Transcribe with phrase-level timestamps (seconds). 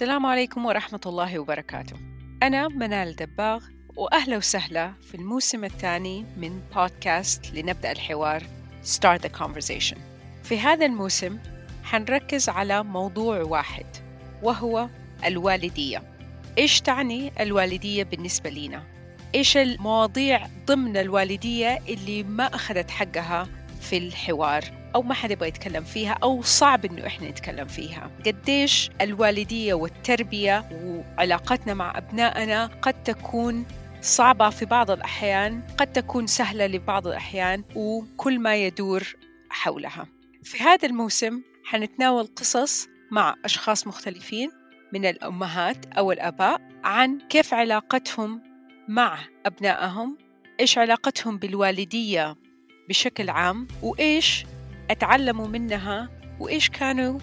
[0.00, 1.96] السلام عليكم ورحمة الله وبركاته.
[2.42, 3.64] أنا منال دباغ
[3.96, 8.42] وأهلا وسهلا في الموسم الثاني من بودكاست لنبدأ الحوار
[8.84, 9.98] Start the Conversation.
[10.44, 11.38] في هذا الموسم
[11.84, 13.86] حنركز على موضوع واحد
[14.42, 14.88] وهو
[15.24, 16.02] الوالدية.
[16.58, 18.82] إيش تعني الوالدية بالنسبة لنا؟
[19.34, 23.48] إيش المواضيع ضمن الوالدية اللي ما أخذت حقها
[23.80, 28.10] في الحوار؟ أو ما حد يبغى يتكلم فيها أو صعب إنه إحنا نتكلم فيها.
[28.26, 33.66] قديش الوالدية والتربية وعلاقتنا مع أبنائنا قد تكون
[34.00, 39.16] صعبة في بعض الأحيان قد تكون سهلة لبعض الأحيان وكل ما يدور
[39.50, 40.06] حولها.
[40.42, 44.50] في هذا الموسم حنتناول قصص مع أشخاص مختلفين
[44.92, 48.42] من الأمهات أو الآباء عن كيف علاقتهم
[48.88, 50.18] مع أبنائهم
[50.60, 52.36] إيش علاقتهم بالوالدية
[52.88, 54.44] بشكل عام وإيش
[54.90, 56.08] أتعلموا منها
[56.40, 57.18] وإيش كانوا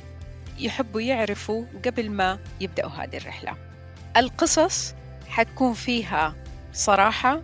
[0.59, 3.55] يحبوا يعرفوا قبل ما يبدأوا هذه الرحلة.
[4.17, 4.95] القصص
[5.27, 6.35] حتكون فيها
[6.73, 7.41] صراحة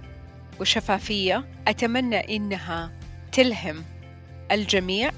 [0.60, 1.46] وشفافية.
[1.68, 2.92] أتمنى إنها
[3.32, 3.84] تلهم
[4.52, 5.12] الجميع.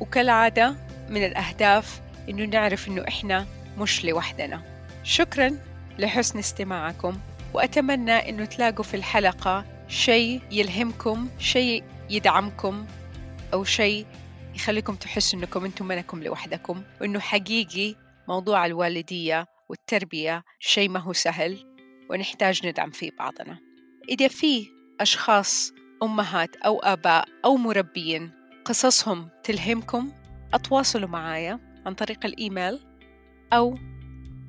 [0.00, 0.74] وكالعادة
[1.08, 3.46] من الأهداف إنه نعرف إنه إحنا
[3.78, 4.62] مش لوحدنا.
[5.04, 5.50] شكرا
[5.98, 7.18] لحسن استماعكم.
[7.54, 12.86] وأتمنى إنه تلاقوا في الحلقة شيء يلهمكم شيء يدعمكم
[13.52, 14.06] أو شيء
[14.54, 17.94] يخليكم تحسوا إنكم أنتم منكم لوحدكم وإنه حقيقي
[18.28, 21.58] موضوع الوالدية والتربية شيء ما هو سهل
[22.10, 23.58] ونحتاج ندعم فيه بعضنا.
[24.08, 24.66] إذا في
[25.00, 28.30] أشخاص أمهات أو آباء أو مربيين
[28.64, 30.12] قصصهم تلهمكم
[30.54, 32.80] أتواصلوا معايا عن طريق الإيميل
[33.52, 33.78] أو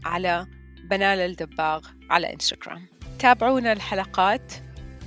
[0.06, 0.48] على
[0.90, 2.88] بنال الدباغ على إنستغرام.
[3.20, 4.54] تابعونا الحلقات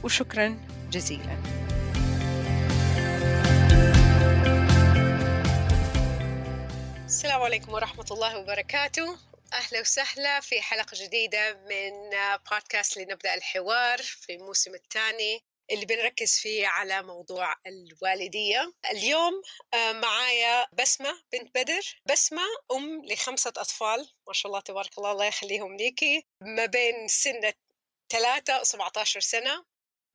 [0.04, 0.56] وشكرا
[0.90, 1.63] جزيلا.
[7.14, 9.18] السلام عليكم ورحمة الله وبركاته.
[9.52, 11.92] أهلا وسهلا في حلقة جديدة من
[12.50, 18.72] بودكاست لنبدأ الحوار في الموسم الثاني اللي بنركز فيه على موضوع الوالدية.
[18.90, 19.42] اليوم
[19.74, 22.02] معايا بسمة بنت بدر.
[22.06, 22.42] بسمة
[22.72, 24.08] أم لخمسة أطفال.
[24.26, 27.52] ما شاء الله تبارك الله الله يخليهم ليكي ما بين سن
[28.08, 29.64] 3 و 17 سنة.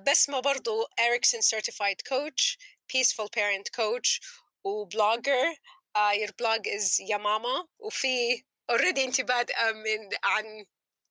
[0.08, 2.58] بسمة برضو Ericsson Certified Coach
[2.94, 4.20] Peaceful Parent Coach
[4.64, 5.56] و blogger.
[6.00, 10.66] Uh, your blog is يا ماما وفي already انت بادئه من عن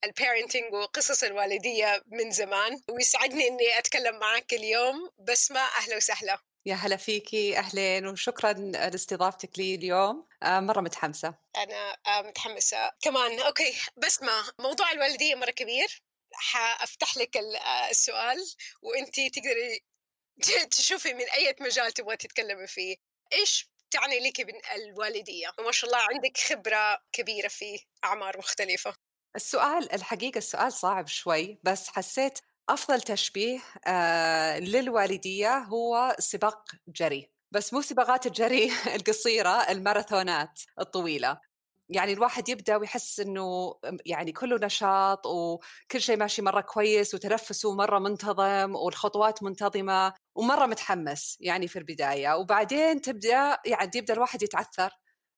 [0.04, 2.80] ال parenting وقصص الوالدية من زمان.
[2.90, 5.10] ويسعدني إني أتكلم معك اليوم.
[5.18, 6.38] بسمه أهلا وسهلا.
[6.66, 10.26] يا هلا فيكي أهلين وشكرا لاستضافتك لي اليوم.
[10.42, 11.34] مرة متحمسة.
[11.56, 13.40] أنا متحمسة كمان.
[13.40, 16.02] أوكي بسمه موضوع الوالدية مرة كبير.
[16.34, 17.36] حأفتح لك
[17.90, 18.36] السؤال.
[18.82, 19.80] وانت تقدري
[20.70, 22.96] تشوفي من أي مجال تبغى تتكلمي فيه.
[23.32, 24.40] إيش تعني لك
[24.76, 28.94] الوالدية وما شاء الله عندك خبرة كبيرة في أعمار مختلفة.
[29.36, 32.38] السؤال الحقيقة السؤال صعب شوي بس حسيت
[32.68, 37.30] أفضل تشبيه آه للوالدية هو سباق جري.
[37.50, 41.40] بس مو سباقات الجري القصيرة الماراثونات الطويلة.
[41.88, 43.74] يعني الواحد يبدأ ويحس إنه
[44.06, 50.14] يعني كله نشاط وكل شيء ماشي مرة كويس وتنفسه مرة منتظم والخطوات منتظمة.
[50.38, 54.90] ومرة متحمس يعني في البداية وبعدين تبدأ يعني يبدأ الواحد يتعثر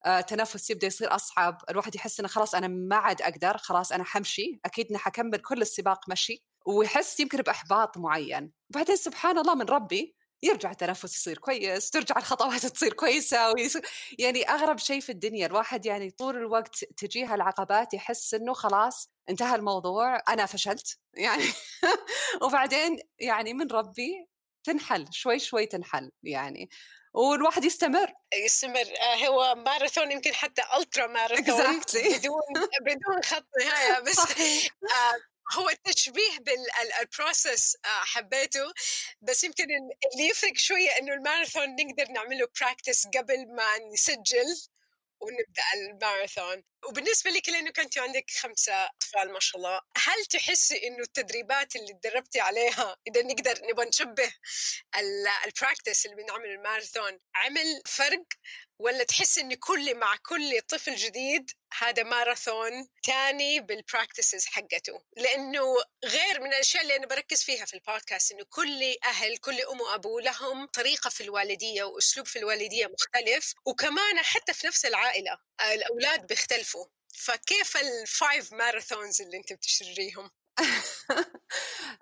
[0.07, 4.05] آه تنفس يبدأ يصير أصعب الواحد يحس إنه خلاص أنا ما عاد أقدر خلاص أنا
[4.05, 8.53] حمشي أكيد إني حكمل كل السباق مشي ويحس يمكن بإحباط معين.
[8.71, 13.83] وبعدين سبحان الله من ربي يرجع التنفس يصير كويس ترجع الخطوات تصير كويسة ويصير
[14.19, 19.57] يعني أغرب شيء في الدنيا الواحد يعني طول الوقت تجيها العقبات يحس إنه خلاص انتهى
[19.57, 21.45] الموضوع أنا فشلت يعني.
[22.43, 24.30] وبعدين يعني من ربي
[24.65, 26.71] تنحل شوي شوي تنحل يعني
[27.15, 28.13] والواحد يستمر.
[28.45, 28.87] يستمر.
[29.27, 31.97] هو ماراثون يمكن حتى ultra marathon exactly.
[32.19, 34.19] بدون بدون خط نهاية بس
[35.53, 38.73] هو التشبيه بال process حبيته.
[39.21, 39.65] بس يمكن
[40.13, 44.57] اللي يفرق شوية إنه الماراثون نقدر نعمله practice قبل ما نسجل
[45.21, 46.63] ونبدأ الماراثون.
[46.89, 51.93] وبالنسبة لك لأنه كنت عندك خمسة أطفال ما شاء الله هل تحسي إنه التدريبات اللي
[51.93, 54.33] تدربتي عليها إذا نقدر نبغى نشبه
[55.45, 58.25] ال practice اللي بنعمل الماراثون عمل فرق؟
[58.81, 65.63] ولا تحس إن كل مع كل طفل جديد هذا ماراثون تاني بال practices حقته؟ لأنه
[66.05, 70.19] غير من الأشياء اللي أنا بركز فيها في البودكاست إنه كل أهل كل أم وأبو
[70.19, 75.39] لهم طريقة في الوالدية وأسلوب في الوالدية مختلف وكمان حتى في نفس العائلة
[75.73, 76.70] الأولاد بيختلفوا.
[77.21, 80.31] فكيف ال five marathons اللي أنت بتشتريهم؟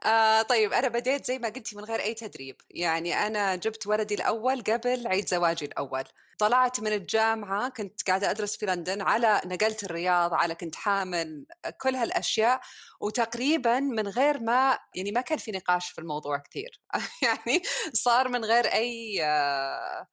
[0.04, 2.56] آه طيب أنا بديت زي ما قلتي من غير أي تدريب.
[2.70, 6.04] يعني أنا جبت ولدي الأول قبل عيد زواجي الأول.
[6.38, 11.46] طلعت من الجامعة كنت قاعدة أدرس في لندن على نقلت الرياض على كنت حامل
[11.80, 12.60] كل هالأشياء.
[13.00, 16.80] وتقريبا من غير ما يعني ما كان في نقاش في الموضوع كثير.
[17.22, 17.62] يعني
[17.92, 20.06] صار من غير أي آه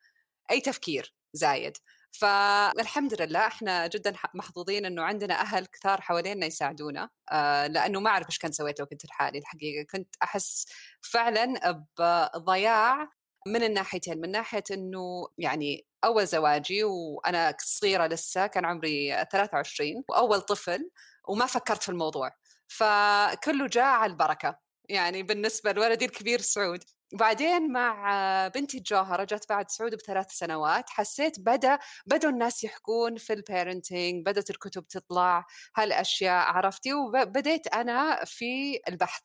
[0.51, 1.77] أي تفكير زايد.
[2.19, 8.27] فالحمد لله إحنا جدا محظوظين إنه عندنا أهل كثار حوالينا يساعدونا آه لأنه ما أعرف
[8.27, 9.85] إيش كان سويت لو كنت لحالي الحقيقة.
[9.91, 10.65] كنت أحس
[11.01, 13.09] فعلا بضياع
[13.47, 20.41] من الناحيتين من ناحية إنه يعني أول زواجي وأنا صغيرة لسه كان عمري 23 وأول
[20.41, 20.89] طفل
[21.27, 22.31] وما فكرت في الموضوع.
[22.67, 24.59] فكله جاء على البركة.
[24.89, 26.83] يعني بالنسبة لولدي الكبير سعود.
[27.13, 33.33] وبعدين مع بنتي الجوهرة جت بعد سعود بثلاث سنوات حسيت بدأ بدأوا الناس يحكون في
[33.33, 35.45] ال parenting بدأت الكتب تطلع
[35.77, 39.21] هالأشياء عرفتي؟ وبديت أنا في البحث.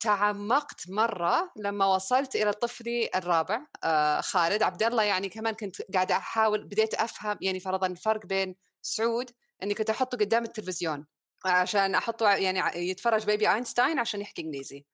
[0.00, 4.62] تعمقت مرة لما وصلت إلى طفلي الرابع آه خالد.
[4.62, 9.30] عبد الله يعني كمان كنت قاعدة أحاول بديت أفهم يعني فرضا الفرق بين سعود
[9.62, 11.06] إني كنت أحطه قدام التلفزيون
[11.46, 12.60] عشان أحطه يعني
[12.90, 14.86] يتفرج Baby Einstein عشان يحكي إنجليزي.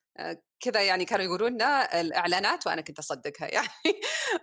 [0.61, 4.01] كذا يعني كانوا يقولوا لنا الإعلانات وأنا كنت أصدقها يعني.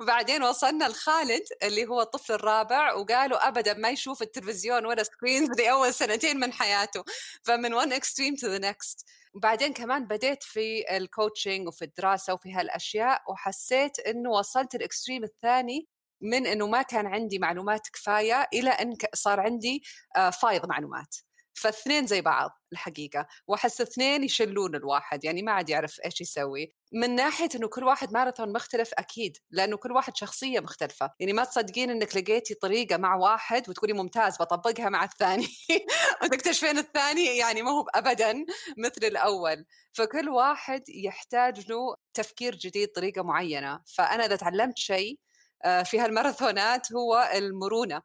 [0.07, 5.93] بعدين وصلنا لخالد اللي هو الطفل الرابع وقالوا ابدا ما يشوف التلفزيون ولا screens لأول
[6.03, 7.03] سنتين من حياته.
[7.43, 9.05] فمن one extreme to the next.
[9.33, 15.23] وبعدين كمان بديت في ال coaching وفي الدراسة وفي هالأشياء وحسيت إنه وصلت ال extreme
[15.23, 15.87] الثاني
[16.21, 19.83] من إنه ما كان عندي معلومات كفاية إلى إن صار عندي
[20.17, 21.15] آه، فايض معلومات.
[21.59, 26.73] فاثنين زي بعض الحقيقة وأحس اثنين يشلون الواحد يعني ما عاد يعرف إيش يسوي.
[26.93, 31.09] من ناحية إنه كل واحد ماراثون مختلف أكيد لأنه كل واحد شخصية مختلفة.
[31.19, 35.47] يعني ما تصدقين إنك لقيتي طريقة مع واحد وتقولي ممتاز بطبقها مع الثاني
[36.23, 38.45] وتكتشفين الثاني يعني ما هو أبدا
[38.77, 39.65] مثل الأول.
[39.93, 43.81] فكل واحد يحتاج له تفكير جديد طريقة معينة.
[43.95, 45.19] فأنا إذا تعلمت شيء
[45.65, 48.01] آه، في هالماراثونات هو المرونة.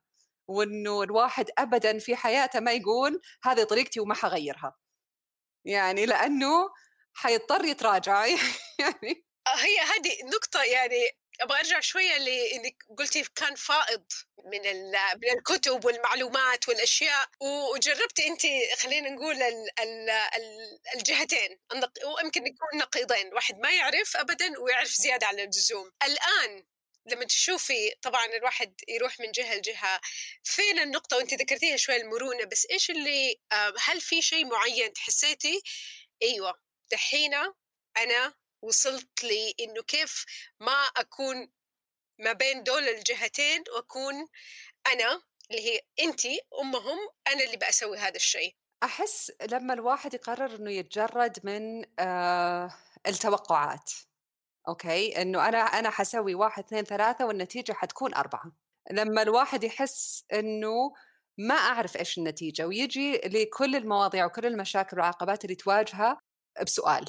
[0.49, 4.77] وإنه الواحد ابدا في حياته ما يقول هذه طريقتي وما حغيرها.
[5.65, 6.71] يعني لأنه
[7.15, 8.27] حيضطر يتراجع.
[8.79, 11.11] يعني آه، هي هذه نقطة يعني
[11.41, 14.05] أبغى أرجع شوية لإنك قلتي كان فائض
[14.45, 14.61] من
[15.23, 18.43] من الكتب والمعلومات والأشياء وجربت أنت
[18.79, 20.11] خلينا نقول ال ال
[20.97, 21.59] الجهتين
[22.07, 25.91] ويمكن يكون نقيضين واحد ما يعرف ابدا ويعرف زيادة عن اللزوم.
[26.05, 26.65] الآن
[27.07, 30.01] لما تشوفي طبعا الواحد يروح من جهة لجهة
[30.45, 32.45] فين النقطة؟ وانت ذكرتيها شوي المرونة.
[32.45, 33.41] بس إيش اللي
[33.79, 35.63] هل في شيء معين حسيتي
[36.23, 36.55] أيوه
[36.93, 37.35] دحين
[37.97, 40.25] أنا وصلت لي إنه كيف
[40.61, 41.51] ما أكون
[42.19, 44.27] ما بين دول الجهتين وأكون
[44.93, 46.27] أنا اللي هي انت
[46.61, 48.57] أمهم أنا اللي بسوي هذا الشيء.
[48.83, 52.75] أحس لما الواحد يقرر إنه يتجرد من آه
[53.07, 53.91] التوقعات.
[54.69, 58.53] أوكي إنه أنا أنا حسوي واحد اثنين ثلاثة والنتيجة حتكون أربعة.
[58.91, 60.93] لما الواحد يحس إنه
[61.39, 66.21] ما أعرف إيش النتيجة ويجي لكل المواضيع وكل المشاكل والعقبات اللي تواجهها
[66.63, 67.05] بسؤال.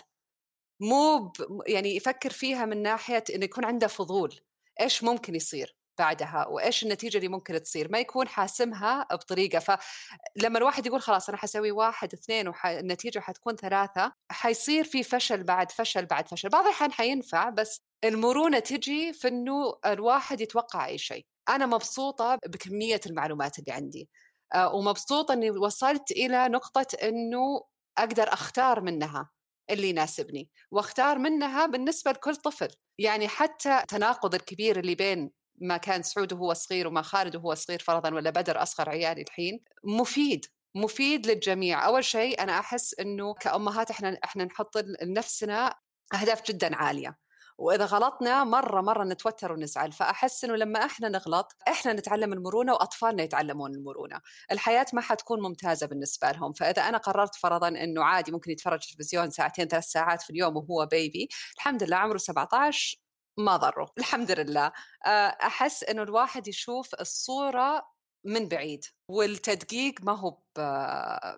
[0.81, 1.33] مو.
[1.67, 4.39] يعني يفكر فيها من ناحية إنه يكون عنده فضول.
[4.81, 9.59] إيش ممكن يصير؟ بعدها وإيش النتيجة اللي ممكن تصير؟ ما يكون حاسمها بطريقة.
[9.59, 15.71] فلما الواحد يقول خلاص أنا حسوي واحد اثنين والنتيجه حتكون ثلاثة حيصير في فشل بعد
[15.71, 16.49] فشل بعد فشل.
[16.49, 21.25] بعض الأحيان حينفع بس المرونة تجي في إنه الواحد يتوقع أي شيء.
[21.49, 24.09] أنا مبسوطة بكمية المعلومات اللي عندي
[24.55, 27.61] آه، ومبسوطة إني وصلت إلى نقطة إنه
[27.97, 29.29] أقدر أختار منها
[29.69, 32.69] اللي يناسبني وأختار منها بالنسبة لكل طفل.
[32.99, 37.79] يعني حتى تناقض الكبير اللي بين ما كان سعود وهو صغير وما خالد وهو صغير
[37.79, 40.45] فرضا ولا بدر أصغر عيالي الحين مفيد
[40.75, 41.85] مفيد للجميع.
[41.85, 45.75] أول شيء أنا أحس إنه كأمهات إحنا إحنا نحط لنفسنا
[46.13, 47.17] أهداف جدا عالية.
[47.57, 49.91] وإذا غلطنا مرة مرة نتوتر ونزعل.
[49.91, 54.21] فأحس إنه لما إحنا نغلط إحنا نتعلم المرونة وأطفالنا يتعلمون المرونة.
[54.51, 56.53] الحياة ما حتكون ممتازة بالنسبة لهم.
[56.53, 60.85] فإذا أنا قررت فرضا إنه عادي ممكن يتفرج تلفزيون ساعتين ثلاث ساعات في اليوم وهو
[60.85, 63.04] بيبي الحمد لله عمره 17
[63.37, 64.71] ما ضروا الحمد لله.
[65.05, 65.09] آه،
[65.41, 70.37] أحس إنه الواحد يشوف الصورة من بعيد والتدقيق ما هو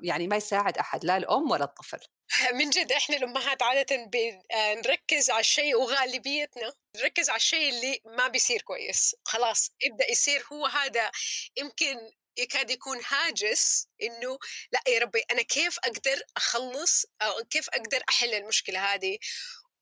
[0.01, 1.99] يعني ما يساعد أحد لا الأم ولا الطفل.
[2.59, 8.61] من جد إحنا الأمهات عاده بنركز على الشيء وغالبيتنا نركز على الشيء اللي ما بيصير
[8.61, 9.15] كويس.
[9.25, 11.11] خلاص يبدأ يصير هو هذا
[11.57, 11.97] يمكن
[12.37, 14.39] يكاد يكون هاجس إنه
[14.71, 19.17] لا يا ربي أنا كيف أقدر أخلص أو كيف أقدر أحل المشكلة هذه؟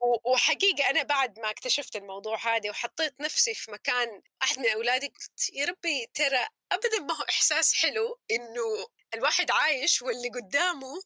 [0.02, 5.50] وحقيقة أنا بعد ما اكتشفت الموضوع هذا وحطيت نفسي في مكان أحد من أولادي قلت
[5.54, 11.02] يا ربي ترى أبدا ما هو إحساس حلو إنه الواحد عايش واللي قدامه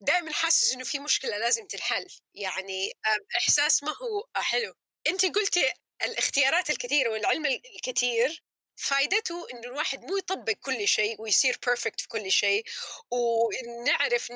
[0.00, 2.06] دائما حاسس إنه في مشكلة لازم تنحل.
[2.34, 2.92] يعني
[3.38, 4.74] إحساس ما هو حلو.
[5.06, 5.72] انت قلتي
[6.04, 8.42] الاختيارات الكثيرة والعلم الكثير
[8.82, 12.64] فائدته انه الواحد مو يطبق كل شيء ويصير perfect في كل شيء
[13.10, 14.32] ونعرف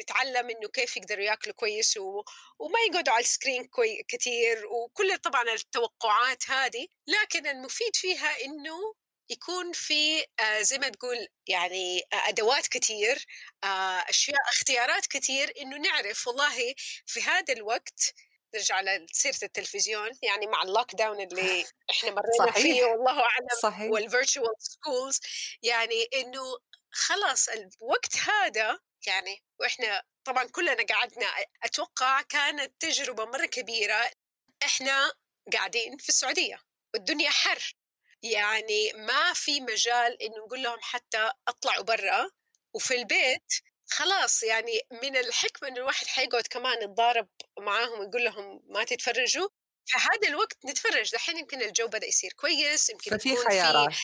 [0.00, 2.22] نتعلم إنه كيف يقدروا ياكلوا كويس و...
[2.58, 4.02] وما يقعدوا على ال screen كوي...
[4.08, 8.94] كثير وكل طبعا التوقعات هذه لكن المفيد فيها إنه
[9.30, 13.26] يكون في آه، زي ما تقول يعني آه، أدوات كثير
[13.64, 13.66] آه،
[14.08, 16.74] أشياء اختيارات كثير إنه نعرف والله
[17.06, 18.14] في هذا الوقت
[18.54, 22.56] نرجع لسيره التلفزيون يعني مع ال lockdown اللي إحنا مرينا صحيح.
[22.62, 25.20] فيه والله أعلم صحيح وال virtual schools
[25.62, 26.58] يعني إنه
[26.90, 31.26] خلاص الوقت هذا يعني وإحنا طبعا كلنا قعدنا
[31.62, 34.10] أتوقع كانت تجربة مرة كبيرة
[34.64, 35.12] إحنا
[35.52, 36.58] قاعدين في السعودية
[36.94, 37.76] والدنيا حر
[38.22, 42.30] يعني ما في مجال إنه نقول لهم حتى أطلعوا برا
[42.74, 43.52] وفي البيت
[43.92, 49.48] خلاص يعني من الحكمة إنه الواحد حيقعد كمان يتضارب معاهم ويقول لهم ما تتفرجوا
[49.92, 51.12] فهذا الوقت نتفرج.
[51.12, 53.96] دحين يمكن الجو بدأ يصير كويس يمكن ففي خيارات.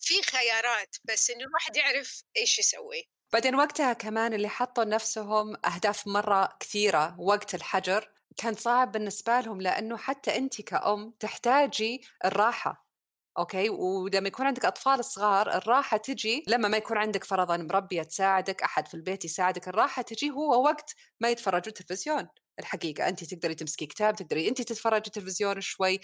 [0.00, 3.08] في خيارات بس إنه الواحد يعرف إيش يسوي.
[3.32, 9.60] بعدين وقتها كمان اللي حطوا لنفسهم أهداف مرة كثيرة وقت الحجر كان صعب بالنسبة لهم
[9.60, 12.91] لأنه حتى أنت كأم تحتاجي الراحة.
[13.38, 18.62] أوكي؟ ولما يكون عندك أطفال صغار الراحة تجي لما ما يكون عندك فرضا مربيه تساعدك
[18.62, 23.86] أحد في البيت يساعدك الراحة تجي هو وقت ما يتفرجوا تلفزيون الحقيقة أنت تقدري تمسكي
[23.86, 26.00] كتاب تقدري أنت تتفرجي تلفزيون شوي.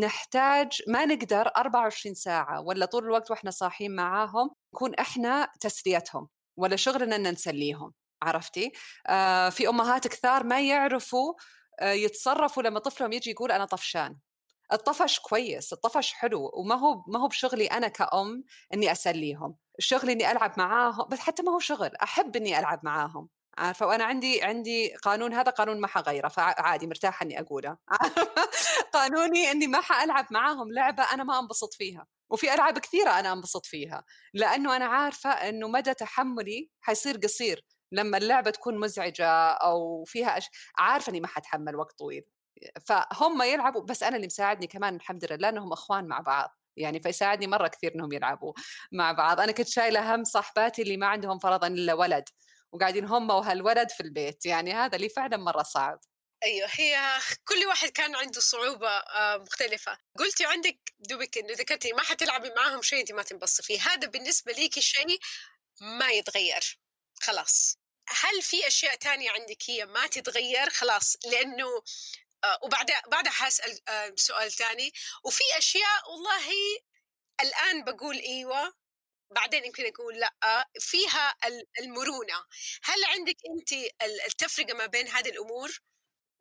[0.00, 6.76] نحتاج ما نقدر 24 ساعة ولا طول الوقت وإحنا صاحيين معاهم نكون إحنا تسليتهم ولا
[6.76, 8.72] شغلنا أن نسليهم عرفتي؟
[9.06, 11.34] آه في أمهات كثار ما يعرفوا
[11.80, 14.16] آه يتصرفوا لما طفلهم يجي يقول أنا طفشان.
[14.72, 18.44] الطفش كويس الطفش حلو وما هو ما هو بشغلي أنا كأم
[18.74, 19.56] إني أسليهم.
[19.78, 23.28] الشغل إني ألعب معاهم بس حتى ما هو شغل أحب إني ألعب معاهم.
[23.58, 27.76] عارفة؟ وأنا عندي عندي قانون هذا قانون ما حغيره فعادي مرتاحة إني أقوله.
[28.94, 33.66] قانوني إني ما حألعب معاهم لعبة أنا ما أنبسط فيها وفي ألعاب كثيرة أنا أنبسط
[33.66, 34.04] فيها
[34.34, 40.50] لأنه أنا عارفة إنه مدى تحملي حيصير قصير لما اللعبة تكون مزعجة أو فيها أش...
[40.78, 42.24] عارفة إني ما حتحمل وقت طويل.
[42.86, 46.58] فهم يلعبوا بس أنا اللي مساعدني كمان الحمد لله انهم أخوان مع بعض.
[46.76, 48.52] يعني فيساعدني مرة كثير إنهم يلعبوا
[48.92, 49.40] مع بعض.
[49.40, 52.24] أنا كنت شايلة هم صاحباتي اللي ما عندهم فرضا إلا ولد
[52.72, 54.46] وقاعدين هم وهالولد في البيت.
[54.46, 56.00] يعني هذا اللي فعلا مرة صعب.
[56.44, 59.98] أيوه هي كل واحد كان عنده صعوبة آه، مختلفة.
[60.18, 63.80] قلتي عندك دوبك إنه ذكرتي ما حتلعبي معاهم شيء انت ما تنبسطي فيه.
[63.80, 65.18] هذا بالنسبة ليكي شيء
[65.80, 66.78] ما يتغير.
[67.20, 67.78] خلاص.
[68.08, 71.66] هل في أشياء تانية عندك هي ما تتغير؟ خلاص لأنه
[72.62, 74.92] وبعدها بعدها حاسأل آه، سؤال ثاني
[75.24, 76.48] وفي أشياء والله
[77.42, 78.72] الآن بقول إيوه
[79.30, 81.34] بعدين يمكن أقول لأ فيها
[81.80, 82.44] المرونة.
[82.84, 83.72] هل عندك انت
[84.26, 85.80] التفرقة ما بين هذه الأمور؟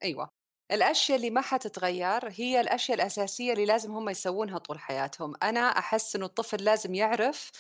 [0.04, 0.30] أيوه.
[0.72, 5.34] الأشياء اللي ما حتتغير هي الأشياء الأساسية اللي لازم هم يسوونها طول حياتهم.
[5.44, 7.52] أنا أحس إنه الطفل لازم يعرف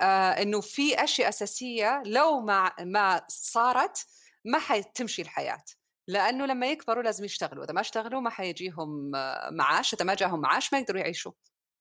[0.00, 4.06] آه إنه في أشياء أساسية لو ما ما صارت
[4.44, 5.64] ما حتمشي الحياة.
[6.08, 9.10] لأنه لما يكبروا لازم يشتغلوا إذا ما اشتغلوا ما حيجيهم
[9.52, 11.32] معاش إذا ما جاهم معاش ما يقدروا يعيشوا.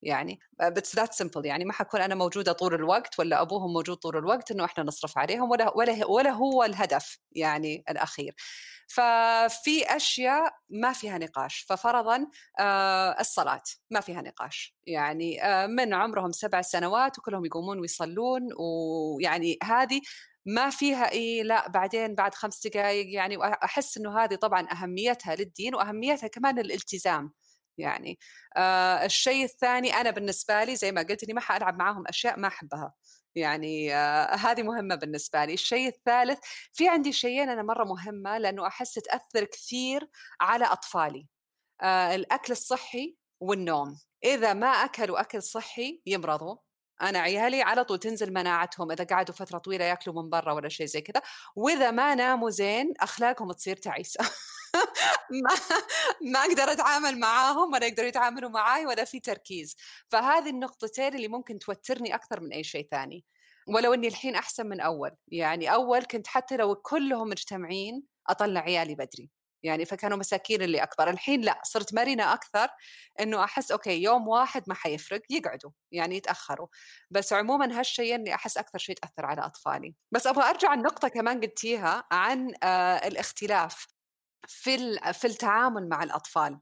[0.04, 0.40] يعني
[0.78, 4.52] بس ذات سمبل يعني ما حكون أنا موجودة طول الوقت ولا أبوهم موجود طول الوقت
[4.52, 8.36] إنه إحنا نصرف عليهم ولا ولا ولا هو الهدف يعني الأخير.
[8.88, 11.66] ففي أشياء ما فيها نقاش.
[11.70, 12.28] ففرضا
[12.60, 13.62] آه الصلاة
[13.92, 14.76] ما فيها نقاش.
[14.88, 20.02] يعني آه من عمرهم سبع سنوات وكلهم يقومون ويصلون ويعني هذه
[20.46, 25.76] ما فيها اي لا بعدين بعد خمس دقائق يعني واحس إنه هذه طبعا أهميتها للدين
[25.76, 27.34] وأهميتها كمان الالتزام
[27.78, 28.20] يعني.
[28.58, 32.48] آه الشيء الثاني أنا بالنسبة لي زي ما قلت إني ما حألعب معاهم أشياء ما
[32.48, 32.94] أحبها
[33.36, 35.54] يعني آه هذه مهمة بالنسبة لي.
[35.54, 36.40] الشيء الثالث
[36.74, 40.10] في عندي شيئين أنا مرة مهمة لأنه أحس تأثر كثير
[40.42, 41.28] على أطفالي.
[41.82, 44.00] آه الأكل الصحي والنوم.
[44.26, 46.58] إذا ما أكلوا أكل صحي يمرضوا.
[47.02, 50.86] أنا عيالي على طول تنزل مناعتهم إذا قعدوا فترة طويلة يأكلوا من برا ولا شيء
[50.86, 51.22] زي كذا
[51.56, 54.20] وإذا ما ناموا زين أخلاقهم تصير تعيسة.
[55.44, 55.56] ما
[56.32, 59.76] ما أقدر أتعامل معاهم ولا يقدروا يتعاملوا معاي ولا في تركيز.
[60.10, 63.26] فهذه النقطتين اللي ممكن توترني أكثر من أي شيء ثاني.
[63.68, 65.12] ولو إني الحين أحسن من أول.
[65.28, 69.43] يعني أول كنت حتى لو كلهم مجتمعين أطلع عيالي بدري.
[69.64, 71.10] يعني فكانوا مساكين اللي أكبر.
[71.10, 72.68] الحين لا صرت مرنة أكثر
[73.20, 76.68] إنه أحس أوكي يوم واحد ما حيفرق يقعدوا يعني يتأخروا.
[77.12, 79.96] بس عموما هالشيء إني أحس أكثر شيء تأثر على أطفالي.
[80.12, 83.88] بس أبغى أرجع النقطة كمان قلتيها عن آه الاختلاف
[84.48, 86.60] في في التعامل مع الأطفال.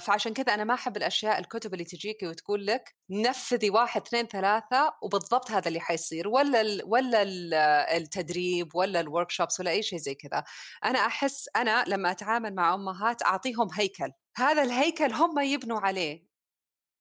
[0.00, 4.94] فعشان كذا أنا ما أحب الأشياء الكتب اللي تجيكي وتقول لك نفذي واحد اثنين ثلاثة
[5.02, 7.54] وبالضبط هذا اللي حيصير ولا ال ولا ال
[7.96, 10.44] التدريب ولا الورك شوبس ولا أي شيء زي كذا.
[10.84, 14.12] أنا أحس أنا لما أتعامل مع أمهات أعطيهم هيكل.
[14.36, 16.26] هذا الهيكل هم يبنوا عليه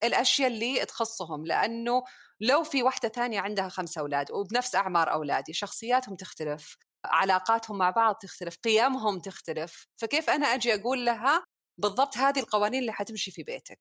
[0.04, 2.04] الأشياء اللي تخصهم لأنه
[2.42, 8.16] لو في واحدة ثانية عندها خمسة أولاد وبنفس أعمار أولادي شخصياتهم تختلف علاقاتهم مع بعض
[8.16, 11.44] تختلف قيمهم تختلف فكيف أنا أجي أقول لها
[11.78, 13.80] بالضبط هذه القوانين اللي حتمشي في بيتك.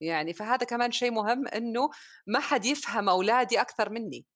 [0.00, 1.90] يعني فهذا كمان شيء مهم إنه
[2.26, 4.26] ما حد يفهم أولادي أكثر مني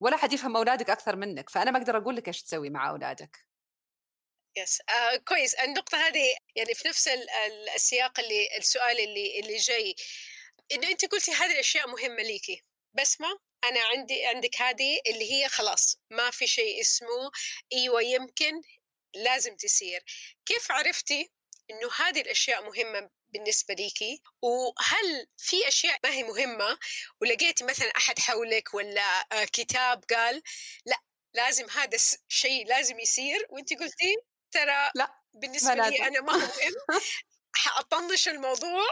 [0.00, 3.38] ولا حد يفهم أولادك أكثر منك فأنا ما أقدر أقول لك إيش تسوي مع أولادك.
[4.58, 5.54] يس آه كويس.
[5.54, 7.08] النقطة هذه يعني في نفس
[7.74, 9.94] السياق اللي السؤال اللي اللي جاي
[10.72, 12.62] إنه أنت قلتي هذه الأشياء مهمة ليكي
[12.94, 13.28] بسمة
[13.64, 17.30] أنا عندي عندك هذه اللي هي خلاص ما في شيء اسمه
[17.72, 18.62] أيوه يمكن
[19.14, 20.04] لازم تصير.
[20.46, 21.30] كيف عرفتي
[21.70, 26.78] إنه هذه الأشياء مهمة بالنسبة ليكي وهل في أشياء ما هي مهمة
[27.20, 30.42] ولقيتي مثلا أحد حولك ولا آه، كتاب قال
[30.86, 31.00] لأ
[31.34, 31.96] لازم هذا
[32.28, 34.16] الشيء لازم يصير وانت قلتي
[34.50, 36.74] ترى لأ بالنسبة لي أنا ما مهم
[37.56, 38.86] حأطنش الموضوع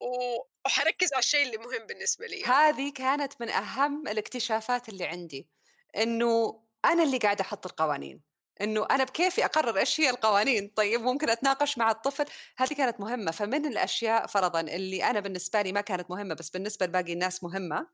[0.00, 2.44] وحركز على الشيء اللي مهم بالنسبة لي.
[2.44, 5.48] هذه كانت من أهم الاكتشافات اللي عندي
[5.96, 8.27] إنه أنا اللي قاعدة أحط القوانين.
[8.60, 12.24] إنه أنا بكيفي أقرر إيش هي القوانين؟ طيب ممكن أتناقش مع الطفل.
[12.58, 13.30] هذه كانت مهمة.
[13.30, 17.86] فمن الأشياء فرضا اللي أنا بالنسبة لي ما كانت مهمة بس بالنسبة لباقي الناس مهمة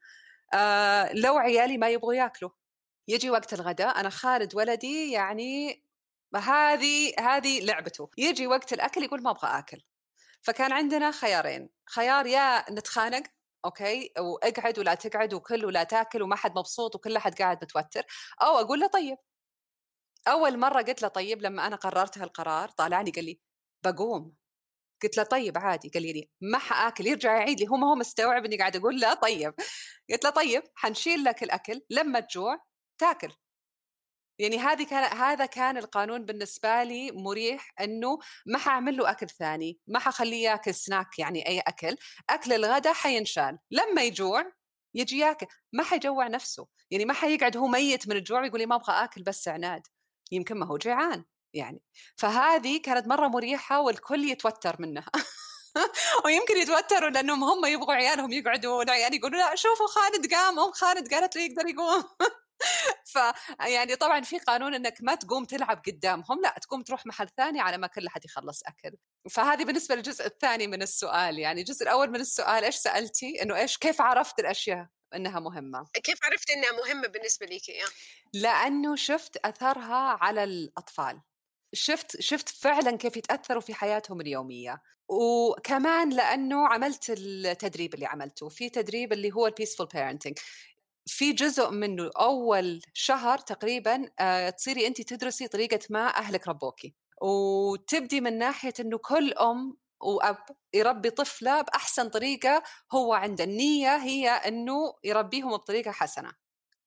[0.54, 2.50] آه لو عيالي ما يبغوا يأكلوا.
[3.08, 5.82] يجي وقت الغداء أنا خالد ولدي يعني
[6.36, 8.10] هذه هذه لعبته.
[8.18, 9.82] يجي وقت الأكل يقول ما أبغى آكل.
[10.42, 11.70] فكان عندنا خيارين.
[11.86, 13.22] خيار يا نتخانق
[13.64, 18.02] أوكي وإقعد ولا تقعد وكل ولا تأكل وما حد مبسوط وكل أحد قاعد متوتر.
[18.42, 19.18] أو أقول له طيب.
[20.28, 23.40] أول مرة قلت له طيب لما أنا قررت هالقرار طالعني قال لي
[23.84, 24.34] بقوم.
[25.02, 28.44] قلت له طيب عادي قال لي ما حآكل يرجع يعيد لي هو ما هو مستوعب
[28.44, 29.54] إني قاعد أقول له طيب.
[30.10, 32.64] قلت له طيب حنشيل لك الأكل لما تجوع
[32.98, 33.32] تاكل.
[34.38, 39.78] يعني هذه كان هذا كان القانون بالنسبة لي مريح إنه ما حأعمل له أكل ثاني
[39.86, 41.96] ما حخليه ياكل سناك يعني أي أكل.
[42.30, 44.52] أكل الغداء حينشال لما يجوع
[44.94, 46.68] يجي ياكل ما حيجوع نفسه.
[46.90, 49.82] يعني ما حيقعد هو ميت من الجوع ويقول لي ما أبغى آكل بس عناد.
[50.32, 51.82] يمكن ما هو جيعان يعني.
[52.16, 55.06] فهذه كانت مرة مريحة والكل يتوتر منها.
[56.24, 61.14] ويمكن يتوتروا لأنهم هم يبغوا عيالهم يقعدوا والعيال يقولوا لا شوفوا خالد قام ام خالد
[61.14, 62.04] قالت له يقدر يقوم.
[63.12, 63.18] ف
[63.60, 67.78] يعني طبعا في قانون إنك ما تقوم تلعب قدامهم لا تقوم تروح محل ثاني على
[67.78, 68.96] ما كل احد يخلص أكل.
[69.30, 73.78] فهذه بالنسبة للجزء الثاني من السؤال يعني الجزء الأول من السؤال إيش سألتي؟ إنه إيش
[73.78, 75.86] كيف عرفت الأشياء؟ إنها مهمة.
[75.94, 77.86] كيف عرفت إنها مهمة بالنسبة لك يا
[78.34, 81.20] لأنه شفت أثرها على الأطفال.
[81.74, 84.82] شفت شفت فعلا كيف يتأثروا في حياتهم اليومية.
[85.08, 88.48] وكمان لأنه عملت التدريب اللي عملته.
[88.48, 90.38] في تدريب اللي هو ال peaceful parenting
[91.06, 98.20] في جزء منه أول شهر تقريبا آه، تصيري انت تدرسي طريقة ما أهلك ربوكي وتبدي
[98.20, 100.36] من ناحية إنه كل أم واب
[100.74, 102.62] يربي طفلة بأحسن طريقة
[102.92, 103.44] هو عنده.
[103.44, 106.32] النية هي إنه يربيهم بطريقة حسنة.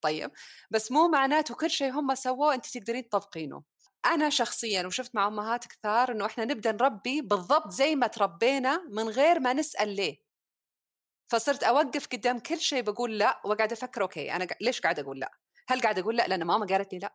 [0.02, 0.32] طيب
[0.72, 3.64] بس مو معناته كل شيء هم سووه أنت تقدرين تطبقينه.
[4.06, 9.10] أنا شخصيا وشفت مع أمهات كثار إنه إحنا نبدأ نربي بالضبط زي ما تربينا من
[9.10, 10.28] غير ما نسأل ليه.
[11.28, 15.32] فصرت أوقف قدام كل شيء بقول لا وقاعد أفكر okay أنا ليش قاعد أقول لا؟
[15.68, 17.14] هل قاعد أقول لا لأن ماما قالت لي لا؟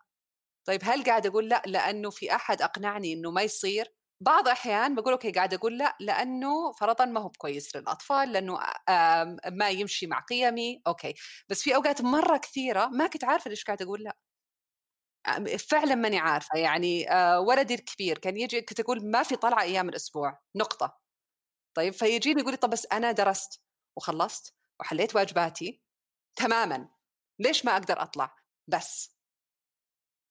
[0.64, 5.12] طيب هل قاعد أقول لا لأنه في أحد أقنعني إنه ما يصير؟ بعض الاحيان بقول
[5.12, 8.58] okay قاعد أقول لا لأنه فرضا ما هو كويس للأطفال لأنه
[9.50, 11.14] ما يمشي مع قيمي أوكي.
[11.48, 14.16] بس في أوقات مرة كثيرة ما كنت عارفة ليش قاعد أقول لا.
[15.58, 17.06] فعلا ماني عارفة يعني
[17.38, 20.98] ولدي الكبير كان يجي كنت أقول ما في طلعة أيام الأسبوع نقطة.
[21.76, 23.62] طيب فيجيني يقول لي طب بس أنا درست
[23.96, 25.82] وخلصت وحليت واجباتي
[26.36, 26.88] تماما
[27.38, 28.36] ليش ما أقدر أطلع؟
[28.68, 29.16] بس.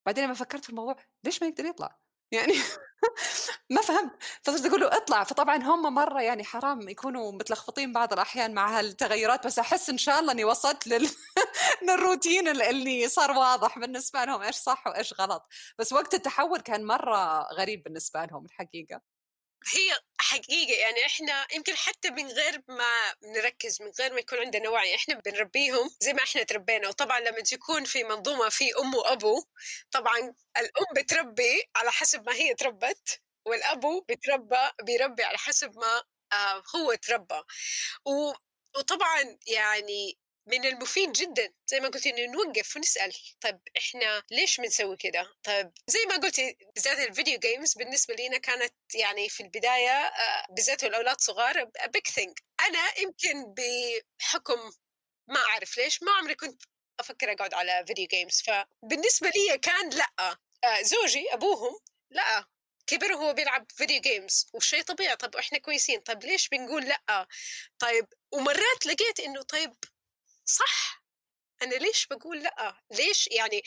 [0.05, 2.00] بعدين لما فكرت في الموضوع ليش ما يقدر يطلع؟
[2.31, 2.53] يعني
[3.69, 4.11] ما فهمت.
[4.43, 5.23] فصرت أقول له اطلع.
[5.23, 10.19] فطبعا هم مرة يعني حرام يكونوا متلخبطين بعض الأحيان مع هالتغيرات بس أحس إن شاء
[10.19, 11.09] الله إني وصلت لل...
[11.87, 15.47] للروتين اللي صار واضح بالنسبة لهم إيش صح وإيش غلط.
[15.79, 19.01] بس وقت التحول كان مرة غريب بالنسبة لهم الحقيقة.
[19.67, 24.69] هي حقيقة يعني إحنا يمكن حتى من غير ما نركز من غير ما يكون عندنا
[24.69, 26.87] وعي إحنا بنربيهم زي ما إحنا تربينا.
[26.87, 29.43] وطبعا لما تكون في منظومة في أم وأبو
[29.91, 30.17] طبعا
[30.57, 36.93] الأم بتربي على حسب ما هي تربت والأبو بيتربى بيربي على حسب ما آه هو
[36.95, 37.41] تربى.
[38.77, 40.19] وطبعا يعني
[40.51, 45.71] من المفيد جدا زي ما قلت إنه نوقف ونسأل طيب إحنا ليش بنسوي كده؟ طيب
[45.87, 50.83] زي ما قلتي بالذات ال video games بالنسبة لنا كانت يعني في البداية آه، بالذات
[50.83, 54.71] الأولاد صغار big thing أنا يمكن بحكم
[55.27, 56.63] ما أعرف ليش ما عمري كنت
[56.99, 61.79] أفكر أقعد على video games فبالنسبة لي كان لأ آه، زوجي أبوهم
[62.11, 62.45] لأ
[62.87, 67.27] كبر وهو بيلعب video games وشيء طبيعي طب إحنا كويسين طب ليش بنقول لأ؟
[67.79, 69.73] طيب ومرات لقيت إنه طيب
[70.45, 71.03] صح.
[71.61, 73.63] أنا ليش بقول لأ؟ ليش يعني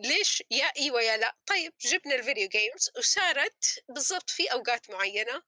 [0.00, 5.42] ليش يا إيوه يا لأ؟ طيب جبنا ال video games وصارت بالضبط في أوقات معينة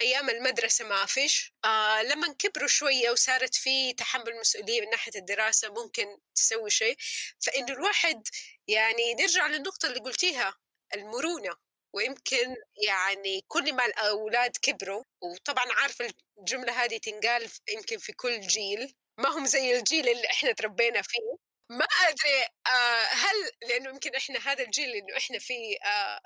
[0.00, 5.68] أيام المدرسة ما فيش آه لما كبروا شوية وصارت في تحمل مسؤولية من ناحية الدراسة
[5.68, 6.96] ممكن تسوي شيء.
[7.40, 8.28] فانه الواحد
[8.68, 10.54] يعني نرجع للنقطة اللي قلتيها
[10.94, 11.56] المرونة.
[11.94, 18.94] ويمكن يعني كل ما الأولاد كبروا وطبعا عارفة الجملة هذه تنقال يمكن في كل جيل.
[19.18, 21.36] ما هم زي الجيل اللي إحنا تربينا فيه.
[21.70, 26.20] ما أدري آه هل لأنه يمكن إحنا هذا الجيل إنه إحنا فيه آه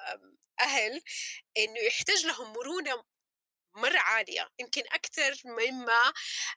[0.61, 1.03] أهل
[1.59, 3.03] إنه يحتاج لهم مرونة
[3.77, 4.49] مرة عالية.
[4.59, 6.13] يمكن أكثر مما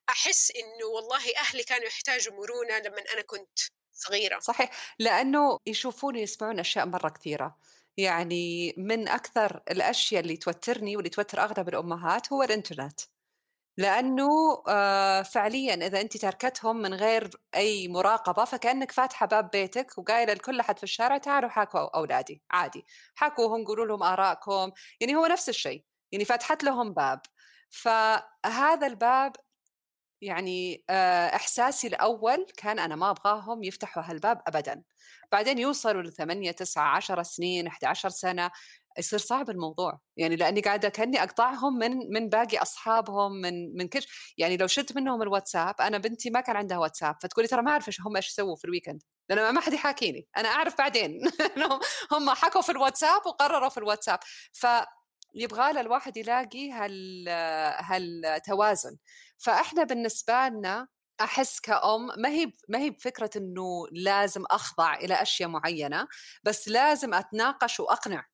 [0.09, 3.59] أحس إنه والله أهلي كانوا يحتاجوا مرونة لما أنا كنت
[3.93, 4.39] صغيرة.
[4.39, 4.95] صحيح.
[4.99, 7.57] لأنه يشوفون ويسمعون أشياء مرة كثيرة.
[7.97, 12.99] يعني من أكثر الأشياء اللي توترني واللي توتر أغلب الأمهات هو الإنترنت.
[13.77, 14.29] لأنه
[14.67, 20.59] آه، فعليا إذا أنت تركتهم من غير أي مراقبة فكأنك فاتحة باب بيتك وقايلة لكل
[20.59, 22.85] أحد في الشارع تعالوا حاكوا أولادي عادي.
[23.15, 27.19] حاكوهم قولوا لهم آرائكم يعني هو نفس الشيء يعني فتحت لهم باب.
[27.69, 29.31] فهذا الباب
[30.21, 34.83] يعني آه، إحساسي الأول كان أنا ما أبغاهم يفتحوا هالباب أبدا.
[35.31, 38.51] بعدين يوصلوا لثمانية تسعة عشر سنين 11 سنة
[38.99, 39.99] يصير صعب الموضوع.
[40.17, 44.01] يعني لأني قاعدة كأني أقطعهم من من باقي أصحابهم من من كل
[44.37, 47.87] يعني لو شلت منهم الواتساب أنا بنتي ما كان عندها واتساب فتقولي ترى ما أعرف
[47.87, 50.27] إيش هم إيش يسووا في الويكند لأن ما حد يحاكيني.
[50.37, 51.21] أنا أعرف بعدين.
[52.13, 54.19] هم حكوا في الواتساب وقرروا في الواتساب.
[54.53, 54.67] ف
[55.35, 57.29] يبغى الواحد يلاقي هال
[57.79, 58.97] هالتوازن.
[59.37, 60.87] فإحنا بالنسبة لنا
[61.21, 66.07] أحس كأم ما هي ما هي بفكرة إنه لازم أخضع إلى أشياء معينة
[66.43, 68.25] بس لازم أتناقش وأقنع.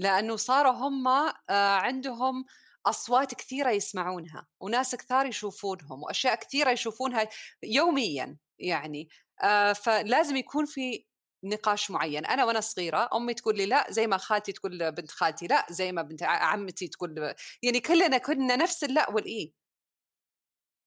[0.00, 2.44] لأنه صاروا هم آه، عندهم
[2.86, 7.28] أصوات كثيرة يسمعونها وناس كثار يشوفونهم وأشياء كثيرة يشوفونها
[7.62, 9.08] يوميا يعني.
[9.42, 11.04] آه، فلازم يكون في
[11.44, 12.26] نقاش معين.
[12.26, 15.92] أنا وأنا صغيرة أمي تقول لي لا زي ما خالتي تقول بنت خالتي لا زي
[15.92, 19.54] ما بنت عمتي تقول يعني كلنا كنا نفس اللا والإي.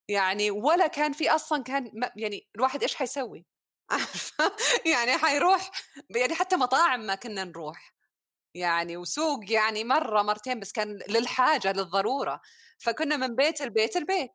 [0.10, 3.45] يعني ولا كان في أصلا كان يعني الواحد إيش حيسوي؟
[4.93, 5.71] يعني حيروح
[6.15, 7.93] يعني حتى مطاعم ما كنا نروح.
[8.56, 12.42] يعني وسوق يعني مرة مرتين بس كان للحاجة للضرورة.
[12.78, 14.32] فكنا من بيت البيت البيت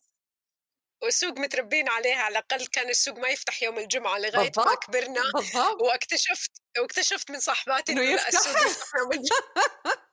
[1.03, 5.23] وسوق متربين عليها على الأقل كان السوق ما يفتح يوم الجمعة لغاية ما كبرنا.
[5.35, 5.83] بالضبط.
[5.83, 10.09] واكتشفت واكتشفت من صاحباتي إنه السوق يفتح يوم الجمعة.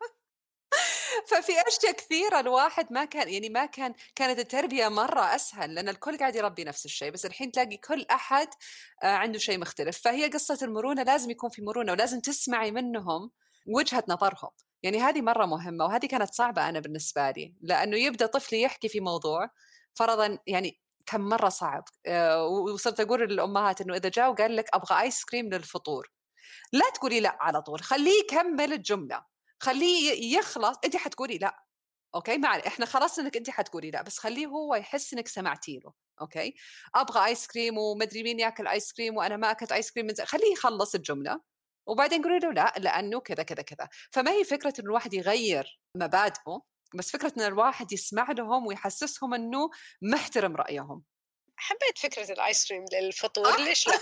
[1.29, 6.17] ففي أشياء كثيرة الواحد ما كان يعني ما كان كانت التربية مرة أسهل لأن الكل
[6.17, 8.47] قاعد يربي نفس الشيء بس الحين تلاقي كل أحد
[9.03, 10.01] آه، عنده شيء مختلف.
[10.01, 13.31] فهي قصة المرونة لازم يكون في مرونة ولازم تسمعي منهم
[13.65, 14.49] وجهة نظرهم.
[14.83, 18.99] يعني هذه مرة مهمة وهذه كانت صعبة أنا بالنسبة لي لأنه يبدأ طفلي يحكي في
[18.99, 19.49] موضوع
[19.93, 21.83] فرضا يعني كان مرة صعب.
[22.07, 26.11] آه، وصرت أقول للأمهات إنه إذا جاء وقال لك أبغى ايس كريم للفطور
[26.73, 29.25] لا تقولي لا على طول خليه يكمل الجملة
[29.59, 31.65] خليه يخلص انت حتقولي لا
[32.15, 35.93] okay؟ مع إحنا خلصنا إنك انت حتقولي لا بس خليه هو يحس إنك سمعتي له
[36.21, 36.55] okay؟
[36.95, 40.25] أبغى ايس كريم ومدري مين ياكل ايس كريم وأنا ما أكلت ايس كريم من زي.
[40.25, 41.41] خليه يخلص الجملة.
[41.85, 46.61] وبعدين قولي له لا لأنه كذا كذا كذا فما هي فكرة انه الواحد يغير مبادئه
[46.93, 49.69] بس فكرة إن الواحد يسمع لهم ويحسسهم إنه
[50.01, 51.03] محترم رأيهم
[51.57, 53.57] حبيت فكرة الآيس كريم للفطور آه.
[53.57, 53.93] ليش لا؟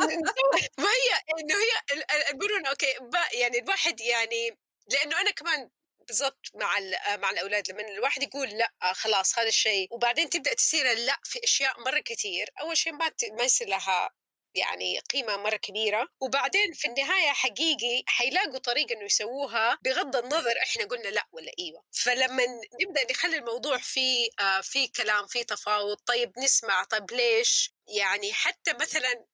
[0.82, 2.94] ما هي إنه هي يقولون okay
[3.32, 4.58] يعني الواحد يعني
[4.92, 5.70] لأنه أنا كمان
[6.08, 6.78] بالضبط مع
[7.16, 11.80] مع الأولاد لما الواحد يقول لا خلاص هذا الشيء وبعدين تبدأ تصير لا في أشياء
[11.80, 14.10] مرة كثير أول شيء ما ما يصير لها
[14.58, 16.08] يعني قيمة مرة كبيرة.
[16.20, 21.84] وبعدين في النهاية حقيقي حيلاقوا طريقة إنه يسووها بغض النظر إحنا قلنا لأ ولا إيوه.
[21.92, 22.42] فلما
[22.82, 28.72] نبدأ نخلي الموضوع في آه في كلام في تفاوض طيب نسمع طيب ليش؟ يعني حتى
[28.72, 29.24] مثلا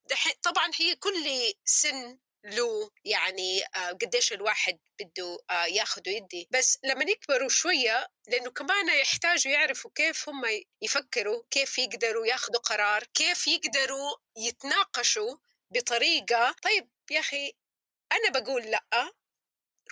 [0.43, 1.25] طبعا هي كل
[1.65, 8.51] سن له يعني آه، قديش الواحد بده آه، ياخذ ويدي بس لما يكبروا شوية لأنه
[8.51, 10.43] كمان يحتاجوا يعرفوا كيف هم
[10.83, 15.37] يفكروا كيف يقدروا ياخذوا قرار كيف يقدروا يتناقشوا
[15.71, 17.53] بطريقة طيب يا أخي
[18.13, 19.13] أنا بقول لأ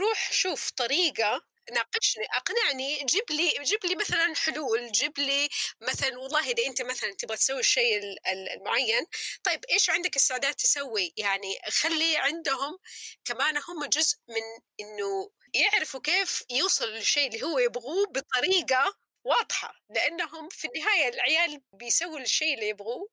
[0.01, 5.49] روح شوف طريقة ناقشني أقنعني جيب لي جيب لي مثلا حلول جيب لي
[5.81, 8.01] مثلا والله إذا أنت مثلا تبغى تسوي الشيء
[8.33, 9.07] المعين
[9.45, 12.79] طيب إيش عندك استعداد تسوي؟ يعني خلي عندهم
[13.25, 14.43] كمان هم جزء من
[14.81, 22.19] إنه يعرفوا كيف يوصل للشيء اللي هو يبغوه بطريقة واضحة لأنهم في النهاية العيال بيسووا
[22.19, 23.09] الشيء اللي يبغوه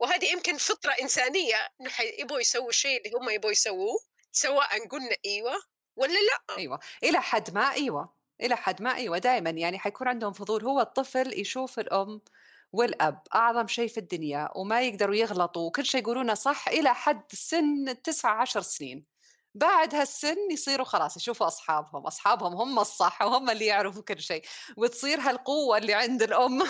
[0.00, 4.00] وهذه يمكن فطرة إنسانية إنه يبغوا يسووا الشيء اللي هم يبغوا يسووه
[4.32, 5.62] سواء قلنا إيوه
[5.98, 10.32] ولا لأ؟ أيوه إلى حد ما أيوه إلى حد ما أيوه دائما يعني حيكون عندهم
[10.32, 10.64] فضول.
[10.64, 12.20] هو الطفل يشوف الأم
[12.72, 18.02] والأب أعظم شيء في الدنيا وما يقدروا يغلطوا وكل شيء يقولونه صح إلى حد سن
[18.04, 19.06] تسعة عشر سنين.
[19.54, 24.42] بعد هالسن يصيروا خلاص يشوفوا أصحابهم أصحابهم هم الصح وهم اللي يعرفوا كل شيء.
[24.76, 26.62] وتصير هالقوة اللي عند الأم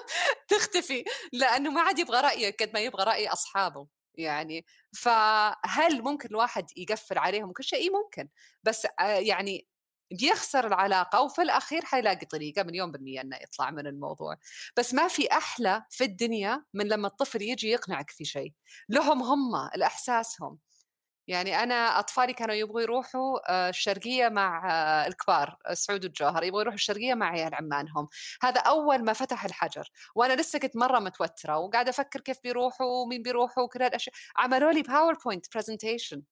[0.48, 3.95] تختفي لأنه ما عاد يبغى رايك قد ما يبغى رأي أصحابه.
[4.16, 4.64] يعني
[4.96, 8.28] فهل ممكن الواحد يقفل عليهم كل شيء؟ ممكن
[8.62, 9.68] بس يعني
[10.10, 14.36] بيخسر العلاقة وفي الأخير حيلاقي طريقة مليون بالمية إنه يطلع من الموضوع.
[14.76, 18.52] بس ما في أحلى في الدنيا من لما الطفل يجي يقنعك في شيء.
[18.88, 20.58] لهم هم الإحساسهم
[21.28, 26.74] يعني أنا أطفالي كانوا يبغوا يروحوا آه، الشرقية مع آه، الكبار سعود والجوهر يبغوا يروحوا
[26.76, 28.08] الشرقية مع عيال عمانهم.
[28.42, 33.22] هذا أول ما فتح الحجر وأنا لسه كنت مرة متوترة وقاعدة أفكر كيف بيروحوا ومين
[33.22, 34.14] بيروحوا وكل هالأشياء.
[34.36, 36.22] عملوا لي PowerPoint presentation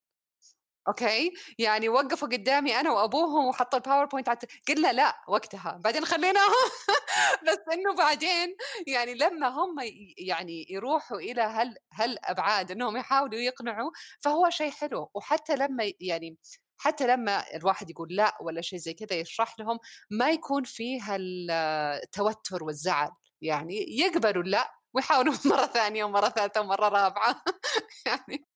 [0.89, 4.45] okay؟ يعني وقفوا قدامي أنا وأبوهم وحطوا ال PowerPoint عت...
[4.69, 5.81] قلنا لا وقتها.
[5.85, 6.71] بعدين خليناهم
[7.49, 9.77] بس إنه بعدين يعني لما هم
[10.19, 15.11] يعني يروحوا إلى هال هالأبعاد إنهم يحاولوا يقنعوا فهو شيء حلو.
[15.15, 16.37] وحتى لما يعني
[16.79, 19.79] حتى لما الواحد يقول لا ولا شيء زي كذا يشرح لهم
[20.11, 23.11] ما يكون فيه التوتر والزعل.
[23.43, 27.43] يعني يقبلوا لا ويحاولوا مرة ثانية ومرة ثالثة ومرة رابعة.
[28.07, 28.47] يعني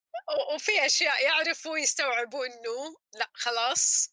[0.55, 4.11] وفي أشياء يعرفوا يستوعبوا إنه لأ خلاص.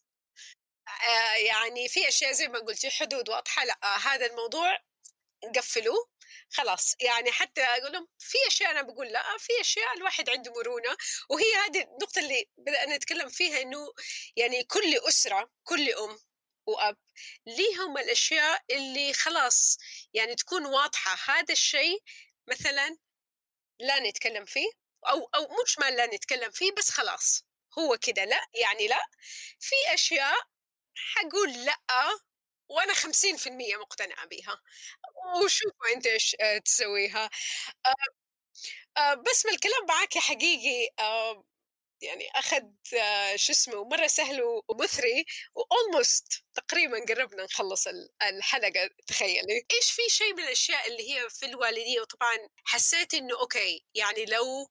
[1.46, 4.78] يعني في أشياء زي ما قلتي حدود واضحة لأ هذا الموضوع
[5.44, 6.08] نقفلوه
[6.50, 6.94] خلاص.
[7.00, 10.96] يعني حتى أقول لهم في أشياء أنا بقول لأ في أشياء الواحد عنده مرونة.
[11.30, 13.92] وهي هذه النقطة اللي بدانا نتكلم فيها إنه
[14.36, 16.18] يعني كل أسرة كل أم
[16.66, 16.96] وأب
[17.46, 19.78] ليهم الأشياء اللي خلاص
[20.14, 21.34] يعني تكون واضحة.
[21.34, 22.02] هذا الشيء
[22.48, 22.96] مثلا
[23.80, 24.85] لا نتكلم فيه.
[25.10, 27.44] أو أو مش ما لا نتكلم فيه بس خلاص.
[27.78, 29.02] هو كده لا يعني لا.
[29.60, 30.36] في أشياء
[30.96, 31.78] حقول لأ
[32.70, 34.60] وأنا 50% مقتنعة بيها.
[35.44, 37.30] وشوفوا أنت إيش آه، تسويها.
[37.86, 37.94] آه،
[38.98, 40.90] آه، بس من الكلام معك حقيقي
[42.02, 42.62] يعني أخذ
[43.36, 47.84] شو اسمه مرة سهل ومثري و almost تقريبا قربنا نخلص
[48.22, 49.66] الحلقة تخيلي.
[49.72, 54.68] إيش في شيء من الأشياء اللي هي في الوالدية؟ وطبعا حسيت إنه okay يعني لو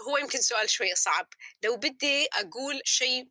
[0.00, 1.28] هو يمكن سؤال شوية صعب.
[1.64, 3.28] لو بدي أقول شيء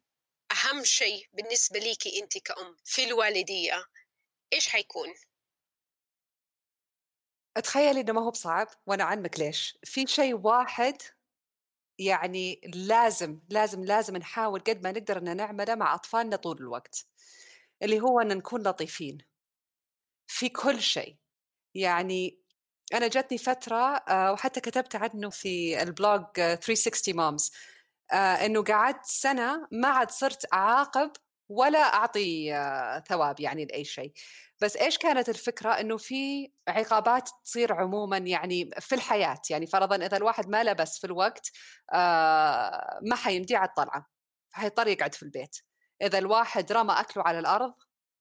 [0.51, 3.85] أهم شيء بالنسبة ليكي أنت كأم في الوالدية
[4.53, 5.13] إيش حيكون؟
[7.57, 11.01] أتخيل إنه ما هو بصعب وأنا علمك ليش؟ في شيء واحد
[11.99, 17.05] يعني لازم لازم لازم نحاول قد ما نقدر ان نعمله مع أطفالنا طول الوقت
[17.83, 19.17] اللي هو ان نكون لطيفين
[20.27, 21.17] في كل شيء.
[21.75, 22.41] يعني
[22.93, 27.51] أنا جاتني فترة آه، وحتى كتبت عنه في البلوج 360 مامز
[28.13, 31.11] إنه قعدت سنة ما عاد صرت أعاقب
[31.49, 34.11] ولا أعطي آه، ثواب يعني لأي شيء.
[34.61, 40.17] بس إيش كانت الفكرة؟ إنه في عقابات تصير عموما يعني في الحياة يعني فرضا إذا
[40.17, 41.51] الواحد ما لبس في الوقت
[41.93, 44.07] آه، ما حيمديه على الطلعة
[44.49, 45.57] فحيضطر يقعد في البيت.
[46.01, 47.73] إذا الواحد رمى أكله على الأرض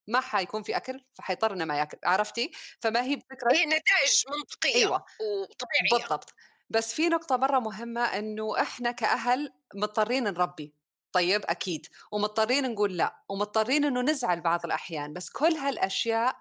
[0.09, 4.75] ما حيكون في أكل فحيضطر إنه ما يأكل عرفتي؟ فما هي بفكرة هي نتائج منطقية
[4.75, 5.91] أيوه وطبيعية.
[6.01, 6.35] بالضبط.
[6.71, 10.75] بس في نقطة مرة مهمة إنه إحنا كأهل مضطرين نربي
[11.13, 11.87] طيب؟ أكيد.
[12.13, 16.37] ومضطرين نقول لا ومضطرين إنه نزعل بعض الأحيان بس كل هالأشياء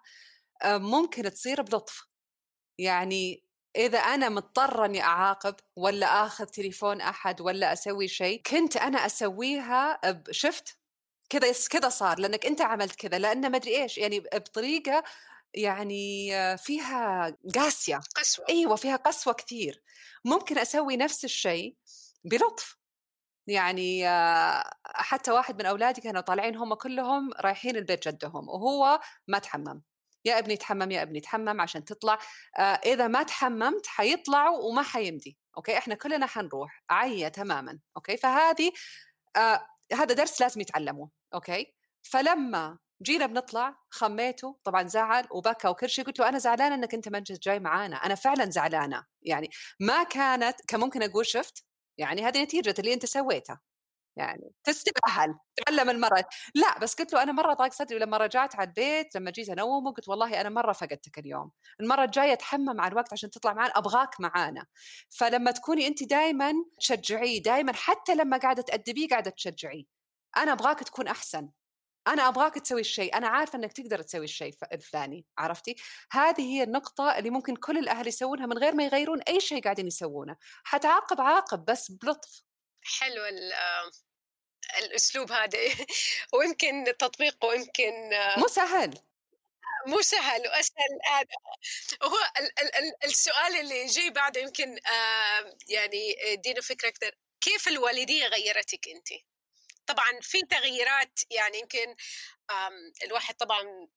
[0.64, 2.08] آه، ممكن تصير بلطف.
[2.80, 3.46] يعني
[3.78, 10.00] إذا أنا مضطرة إني أعاقب ولا آخذ تليفون أحد ولا أسوي شيء كنت أنا أسويها
[10.32, 10.78] شفت؟
[11.30, 15.04] كذا كذا صار لأنك أنت عملت كذا لأن ما أدري إيش يعني بطريقة
[15.54, 18.00] يعني فيها قاسية.
[18.16, 18.46] قسوة.
[18.50, 19.84] أيوه فيها قسوة كثير
[20.26, 21.76] ممكن أسوي نفس الشيء
[22.24, 22.78] بلطف.
[23.48, 24.04] يعني
[24.86, 29.82] حتى واحد من أولادي كانوا طالعين هم كلهم رايحين البيت جدهم وهو ما تحمم.
[30.26, 32.20] يا ابني تحمم يا ابني تحمم عشان تطلع.
[32.86, 35.38] إذا ما تحممت حيطلعوا وما حيمدي.
[35.58, 36.84] okay؟ إحنا كلنا حنروح.
[36.90, 37.80] عيا تماما.
[37.98, 38.72] okay؟ فهذه
[39.94, 46.20] هذا درس لازم يتعلموه okay؟ فلما جينا بنطلع خميته طبعا زعل وبكى وكل شيء قلت
[46.20, 49.06] له أنا زعلانه إنك أنت ما أنت جاي معانا أنا فعلا زعلانة.
[49.22, 51.64] يعني ما كانت كان ممكن أقول شفت؟
[51.98, 53.58] يعني هذه نتيجة اللي أنت سويته.
[54.18, 56.26] يعني تستاهل تعلم المرة.
[56.56, 59.92] لا بس قلت له أنا مرة ضاق صدري ولما رجعت على البيت لما جيت أنومه
[59.94, 61.52] قلت والله أنا مرة فقدتك اليوم.
[61.82, 64.66] المرة الجاية أتحمم على الوقت عشان تطلع معنا أبغاك معانا.
[65.10, 69.84] فلما تكوني انت دائما تشجعيه دائما حتى لما قاعدة تأدبيه قاعدة تشجعيه.
[70.38, 71.50] أنا أبغاك تكون أحسن.
[72.08, 73.18] أنا أبغاك تسوي الشيء.
[73.18, 75.26] أنا عارفة إنك تقدر تسوي الشيء الفلاني.
[75.38, 75.76] عرفتي؟
[76.12, 79.88] هذه هي النقطة اللي ممكن كل الأهل يسوونها من غير ما يغيرون أي شيء قاعدين
[79.88, 80.36] يسوونه.
[80.64, 82.45] حتعاقب عاقب بس بلطف.
[82.86, 83.26] حلو
[84.78, 85.60] الأسلوب هذا.
[86.34, 89.00] ويمكن تطبيقه يمكن مو سهل.
[89.88, 90.48] مو سهل.
[90.48, 91.26] وأسهل
[92.04, 94.80] هو ال ال ال السؤال اللي جاي بعده يمكن
[95.68, 97.16] يعني ادينا فكرة أكثر.
[97.42, 99.08] كيف الوالدية غيرتك انت؟
[99.88, 101.96] طبعا في تغييرات يعني يمكن
[103.04, 103.88] الواحد طبعا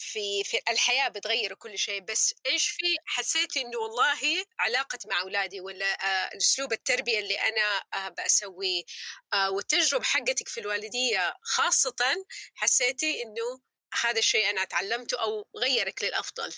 [0.00, 5.60] في في الحياة بتغير كل شيء بس إيش في؟ حسيت إنه والله علاقتي مع أولادي
[5.60, 8.82] ولا آه أسلوب التربية اللي أنا آه بسويه
[9.34, 13.60] آه والتجربة حقتك في الوالدية خاصة حسيتي إنه
[14.04, 16.52] هذا الشيء أنا تعلمته أو غيرك للأفضل؟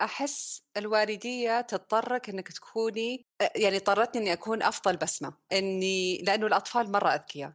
[0.00, 7.08] أحس الوالدية تضطرك إنك تكوني يعني اضطرتني إني أكون أفضل بسمة إني لأنه الأطفال مرة
[7.14, 7.52] أذكياء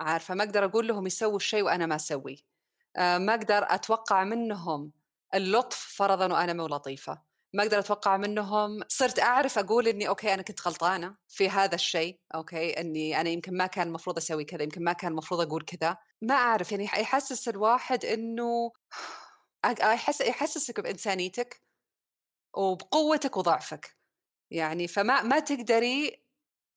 [0.00, 2.53] عارفة؟ ما أقدر أقول لهم يسووا الشيء وأنا ما أسوي آه،
[2.98, 4.92] ما أقدر أتوقع منهم
[5.34, 7.22] اللطف فرضا وأنا مو لطيفة.
[7.54, 12.18] ما أقدر أتوقع منهم صرت أعرف أقول إني okay أنا كنت غلطانة في هذا الشيء
[12.34, 15.96] okay إني أنا يمكن ما كان المفروض أسوي كذا يمكن ما كان المفروض أقول كذا.
[16.22, 18.72] ما أعرف يعني يحسس الواحد إنه
[19.80, 21.62] يحس يحسسك بإنسانيتك
[22.56, 23.96] وبقوتك وضعفك.
[24.50, 26.23] يعني فما ما تقدري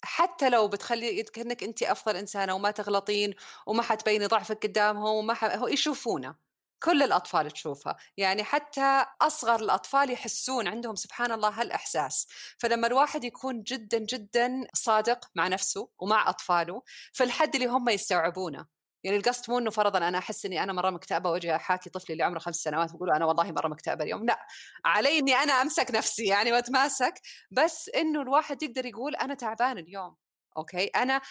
[0.08, 3.34] حتى لو بتخلي كأنك أنت أفضل إنسانة وما تغلطين
[3.68, 5.44] وما حتبيني ضعفك قدامهم وما ح...
[5.44, 6.36] هو يشوفونا
[6.84, 7.96] كل الأطفال تشوفها.
[8.18, 12.28] يعني حتى أصغر الأطفال يحسون عندهم سبحان الله هالإحساس.
[12.58, 18.77] فلما الواحد يكون جدا جدا صادق مع نفسه ومع أطفاله في الحد اللي هم يستوعبونه.
[19.08, 22.24] يعني القصد مو إنه فرضا أنا أحس إني أنا مرة مكتئبة وأجي أحاكي طفلي اللي
[22.24, 24.26] عمره خمس سنوات واقول أنا والله مرة مكتئبة اليوم.
[24.26, 24.48] لا
[24.86, 27.14] علي إني أنا أمسك نفسي يعني وأتماسك
[27.52, 30.16] بس إنه الواحد يقدر يقول أنا تعبان اليوم
[30.58, 31.22] أوكي؟ أنا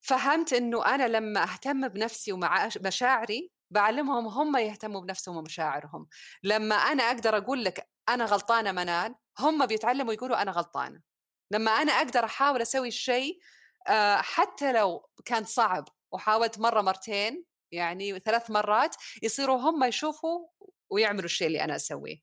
[0.00, 6.06] فهمت إنه أنا لما أهتم بنفسي ومع مشاعري بعلمهم هم يهتموا بنفسهم ومشاعرهم.
[6.42, 11.00] لما أنا أقدر أقول لك أنا غلطانة منال هم بيتعلموا يقولوا أنا غلطانة.
[11.50, 13.38] لما أنا أقدر أحاول أسوي الشيء
[13.88, 20.48] آه، حتى لو كان صعب وحاولت مرة مرتين يعني ثلاث مرات يصيروا هم يشوفوا
[20.90, 22.16] ويعملوا الشيء اللي أنا أسويه.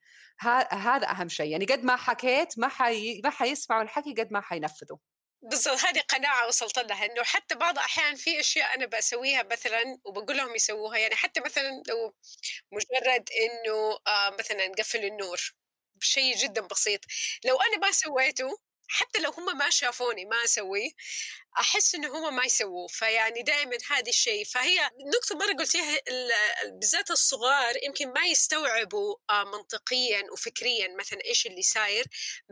[0.71, 3.21] هذا أهم شيء يعني قد ما حكيت ما حي...
[3.23, 4.97] ما حيسمعوا الحكي قد ما حينفذوا.
[5.43, 10.37] بالضبط هذه قناعة وصلت لها إنه حتى بعض الاحيان في أشياء أنا بسويها مثلا وبقول
[10.37, 12.15] لهم يسووها يعني حتى مثلا لو
[12.71, 15.53] مجرد إنه آه مثلا نقفل النور
[15.99, 17.01] شيء جدا بسيط.
[17.45, 18.57] لو أنا ما سويته
[18.91, 20.91] حتى لو هم ما شافوني ما أسويه
[21.59, 22.87] أحس إنه هم ما يسووه.
[22.87, 24.45] فيعني دائما هذا الشيء.
[24.45, 25.97] فهي نقطة مرة قلتيها
[26.65, 32.05] بالذات الصغار يمكن ما يستوعبوا آه، منطقيا وفكريا مثلا إيش اللي صاير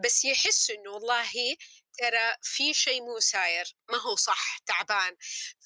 [0.04, 1.56] بس يحسوا إنه والله
[1.98, 5.16] ترى في شيء مو ساير ما هو صح تعبان.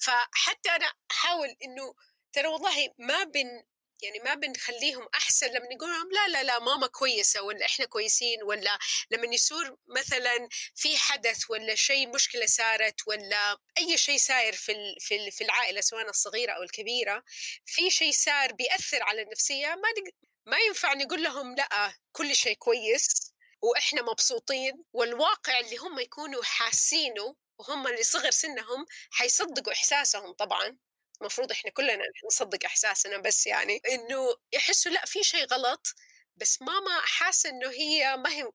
[0.00, 1.94] فحتى أنا أحاول إنه
[2.32, 3.62] ترى والله ما بن
[4.02, 8.42] يعني ما بنخليهم أحسن لما نقول لهم لا لا لا ماما كويسة ولا إحنا كويسين
[8.42, 8.78] ولا
[9.10, 14.96] لما يصير مثلا في حدث ولا شيء مشكلة صارت ولا أي شيء صاير في
[15.30, 17.22] في العائلة سواء الصغيرة أو الكبيرة
[17.66, 19.88] في شيء صار بيأثر على النفسية ما
[20.46, 27.36] ما ينفع نقول لهم لا كل شيء كويس وإحنا مبسوطين والواقع اللي هم يكونوا حاسينه
[27.58, 30.78] وهم اللي صغر سنهم حيصدقوا إحساسهم طبعا.
[31.24, 35.86] المفروض إحنا كلنا نصدق إحساسنا بس يعني إنه يحسوا لأ في شيء غلط
[36.36, 38.50] بس ماما حاسة إنه هي ما هي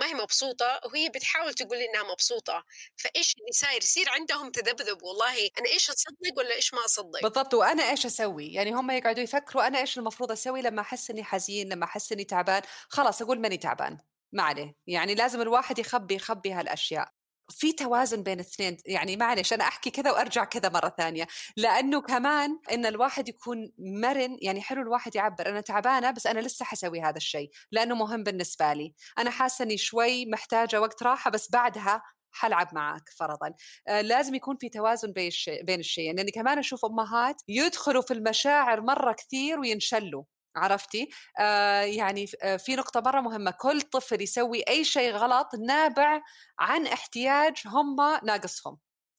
[0.00, 2.64] ما هي مبسوطة وهي بتحاول تقول إنها مبسوطة.
[2.96, 7.54] فإيش اللي صاير؟ يصير عندهم تذبذب والله أنا إيش أصدق ولا إيش ما أصدق؟ بالضبط
[7.54, 11.68] وأنا إيش أسوي؟ يعني هم يقعدوا يفكروا أنا إيش المفروض أسوي؟ لما أحس إني حزين
[11.68, 13.98] لما أحس إني تعبان خلاص أقول ماني تعبان
[14.32, 14.74] ما عليه.
[14.86, 17.17] يعني لازم الواحد يخبي يخبي هالأشياء.
[17.50, 21.26] في توازن بين الاثنين يعني معلش أنا أحكي كذا وأرجع كذا مرة ثانية.
[21.56, 26.64] لأنه كمان إن الواحد يكون مرن يعني حلو الواحد يعبر أنا تعبانة بس أنا لسه
[26.64, 28.94] حسوي هذا الشيء لأنه مهم بالنسبة لي.
[29.18, 33.54] أنا حاسة إني شوي محتاجة وقت راحة بس بعدها حلعب معك فرضا.
[33.88, 36.16] آه لازم يكون في توازن بين الشيء بين الشيئين.
[36.16, 40.24] لأني كمان أشوف أمهات يدخلوا في المشاعر مرة كثير وينشلوا.
[40.58, 41.08] عرفتي؟
[41.40, 43.50] آه يعني آه في نقطة مرة مهمة.
[43.50, 46.20] كل طفل يسوي أي شيء غلط نابع
[46.58, 48.78] عن احتياج هم ناقصهم.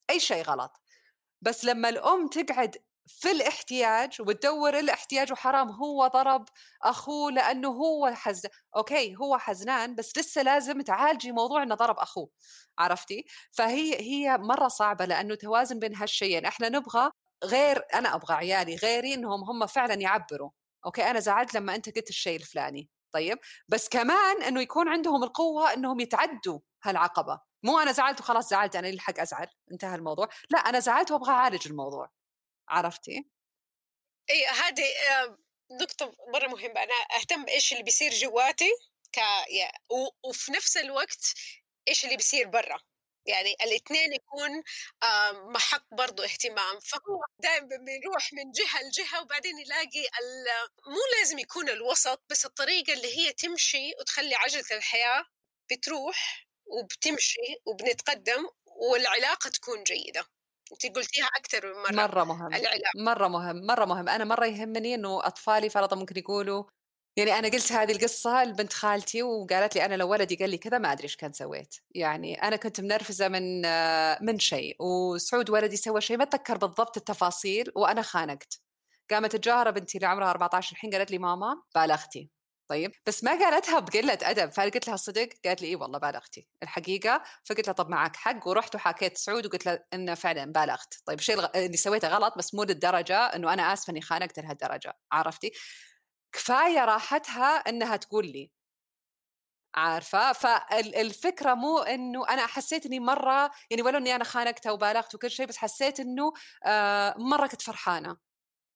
[0.10, 0.72] أي شيء غلط.
[1.42, 2.78] بس لما الأم تقعد
[3.08, 6.46] في الاحتياج وتدور الاحتياج وحرام هو ضرب
[6.84, 12.30] أخوه لأنه هو حز okay هو حزنان بس لسه لازم تعالجي موضوع إنه ضرب أخوه.
[12.80, 16.46] عرفتي؟ فهي هي مرة صعبة لأنه توازن بين هالشيئين.
[16.46, 17.12] إحنا نبغى
[17.44, 20.50] غير أنا أبغى عيالي غيري إنهم هم فعلا يعبروا.
[20.86, 25.74] okay أنا زعلت لما أنت قلت الشيء الفلاني طيب؟ بس كمان إنه يكون عندهم القوة
[25.74, 27.42] إنهم يتعدوا هالعقبة.
[27.64, 30.30] مو أنا زعلت وخلاص زعلت أنا لي حق أزعل انتهى الموضوع.
[30.50, 32.12] لا أنا زعلت وأبغى أعالج الموضوع.
[32.70, 33.30] عرفتي؟
[34.30, 34.84] إي هذه
[35.82, 36.84] نقطة مرة مهمة.
[36.84, 38.70] أنا أهتم بإيش اللي بيصير جواتي
[39.12, 39.20] ك
[40.26, 41.34] وفي نفس الوقت
[41.88, 42.80] إيش اللي بيصير برا.
[43.30, 44.64] يعني الاثنين يكون
[45.54, 46.80] محط برضو اهتمام.
[46.80, 50.08] فهو دائما بنروح من جهة لجهة وبعدين يلاقي
[50.88, 55.26] مو لازم يكون الوسط بس الطريقة اللي هي تمشي وتخلي عجلة الحياة
[55.72, 60.26] بتروح وبتمشي وبنتقدم والعلاقة تكون جيدة.
[60.72, 62.92] انت قلتيها أكثر من مرة مرة مهم العلاقة.
[62.96, 64.10] مرة مهم مرة مهم.
[64.10, 66.64] أنا مرة يهمني إنه أطفالي فرضا ممكن يقولوا
[67.18, 70.78] يعني أنا قلت هذه القصة لبنت خالتي وقالت لي أنا لو ولدي قال لي كذا
[70.78, 71.76] ما أدري إيش كان سويت.
[71.96, 73.62] يعني أنا كنت منرفزة من
[74.26, 78.60] من شيء وسعود ولدي سوى شيء ما أتذكر بالضبط التفاصيل وأنا خانقت.
[79.12, 82.30] قامت الجارة بنتي اللي عمرها 14 الحين قالت لي ماما بالغتي
[82.70, 84.52] طيب؟ بس ما قالتها بقلة أدب.
[84.52, 88.76] فقلت لها صدق قالت لي إيه والله بالغتي الحقيقة فقلت لها طب معك حق ورحت
[88.76, 93.18] وحكيت سعود وقلت له إنه فعلا بالغت طيب الشيء اللي سويته غلط بس مو للدرجة
[93.18, 94.94] إنه أنا آسفة إني خانقت لهالدرجة.
[95.12, 95.52] عرفتي؟
[96.34, 98.52] كفاية راحتها إنها تقول لي.
[99.76, 105.32] عارفة؟ فالفكرة مو إنه أنا حسيت إني مرة يعني ولو إني أنا خانقتها وبالغت وكل
[105.32, 106.34] شيء بس حسيت إنه
[106.66, 108.18] آه مرة كنت فرحانة.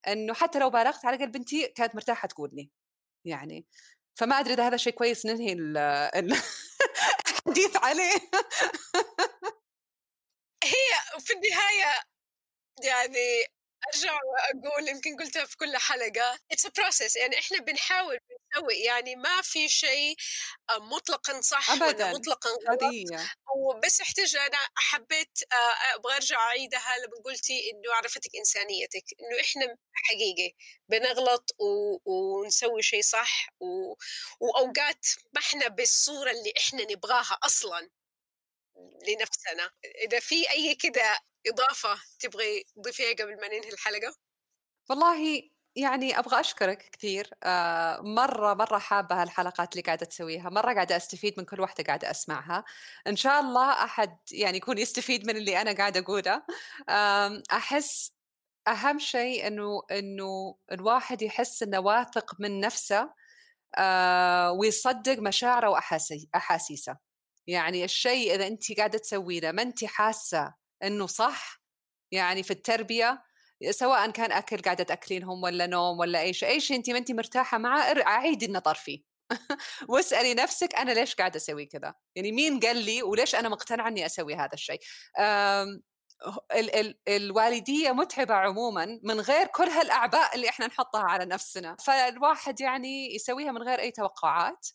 [0.08, 2.72] إنه حتى لو بالغت على الاقل بنتي كانت مرتاحة تقول لي.
[3.26, 3.66] يعني
[4.20, 6.44] فما أدري إذا هذا شيء كويس ننهي الحديث
[7.78, 8.14] عليه.
[10.64, 12.04] هي في النهاية
[12.84, 13.46] يعني
[13.96, 16.40] أرجع وأقول يمكن قلتها في كل حلقة.
[16.52, 18.74] it's a process يعني إحنا بنحاول بنسوي.
[18.74, 20.16] يعني ما في شيء
[20.70, 22.12] آه، مطلقا صح ابدا.
[22.12, 22.82] مطلقا غلط.
[23.56, 29.78] وبس احتاج أنا حبيت آه، أبغى أرجع أعيدها لما قلتي إنه عرفتك إنسانيتك إنه إحنا
[29.94, 30.54] حقيقي
[30.90, 31.98] بنغلط و...
[32.12, 33.94] ونسوي شيء صح و...
[34.40, 37.90] وأوقات ما إحنا بالصورة اللي إحنا نبغاها أصلا.
[39.08, 39.70] لنفسنا.
[40.06, 44.16] إذا في أي كده إضافة تبغي تضيفيها قبل ما ننهي الحلقة؟
[44.90, 45.42] والله
[45.76, 47.30] يعني أبغى أشكرك كثير.
[47.44, 50.50] آه مرة مرة حابة هالحلقات اللي قاعدة تسويها.
[50.50, 52.64] مرة قاعدة أستفيد من كل واحدة قاعدة أسمعها.
[53.08, 56.44] إن شاء الله أحد يعني يكون يستفيد من اللي أنا قاعدة أقوله.
[57.52, 58.14] أحس
[58.68, 63.14] أهم شيء إنه إنه الواحد يحس إنه واثق من نفسه
[63.78, 66.98] آه ويصدق مشاعره واحاسيسه
[67.48, 71.64] يعني الشيء إذا انت قاعدة تسويه ما انت حاسة إنه صح؟
[72.12, 73.24] يعني في التربية
[73.70, 77.12] سواء كان أكل قاعدة تأكلينهم ولا نوم ولا أي شيء أي شيء انت ما انت
[77.12, 79.04] مرتاحة معه اعيدي النظر فيه.
[79.90, 84.06] واسألي نفسك أنا ليش قاعدة أسوي كذا؟ يعني مين قال لي وليش أنا مقتنعة إني
[84.06, 84.80] أسوي هذا الشيء؟
[86.56, 91.76] ال- ال- الوالدية متعبة عموما من غير كل هالأعباء اللي إحنا نحطها على نفسنا.
[91.86, 94.68] فالواحد يعني يسويها من غير أي توقعات.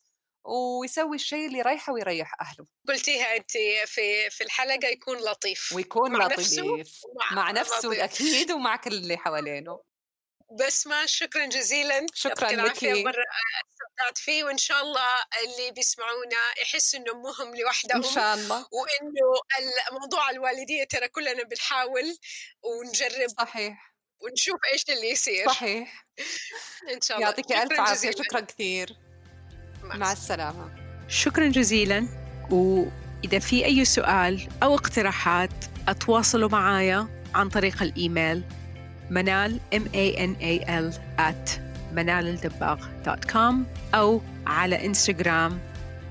[0.44, 2.66] ويسوي الشيء اللي يريحه ويريح أهله.
[2.88, 3.52] قلتيها انت
[3.86, 5.72] في في الحلقة يكون لطيف.
[5.72, 6.76] ويكون مع لطيف نفسه
[7.20, 8.00] مع, مع نفسه لطيف.
[8.00, 9.80] أكيد ومع كل اللي حوالينه.
[10.58, 12.06] بس ما شكرا جزيلا.
[12.14, 12.84] شكرا لك.
[12.84, 13.24] مرة
[13.70, 18.66] استمتعت فيه وإن شاء الله اللي بيسمعونا يحسوا إنه مهم لوحدهم ان شاء الله.
[18.72, 19.40] وإنه
[20.00, 22.18] موضوع الوالدية ترى كلنا بنحاول
[22.62, 23.94] ونجرب صحيح.
[24.20, 25.46] ونشوف إيش اللي يصير.
[25.46, 26.06] صحيح.
[26.92, 27.28] إن شاء الله.
[27.28, 28.10] يعطيك ألف عافية.
[28.10, 29.07] شكرا كثير.
[29.96, 30.68] مع السلامة.
[31.08, 32.06] شكرا جزيلا.
[32.50, 35.50] وإذا في أي سؤال أو اقتراحات
[35.88, 38.42] أتواصلوا معايا عن طريق الإيميل
[39.10, 41.60] منال m a n a l at
[41.92, 43.54] منالالدباغ.com
[43.94, 45.58] أو على إنستغرام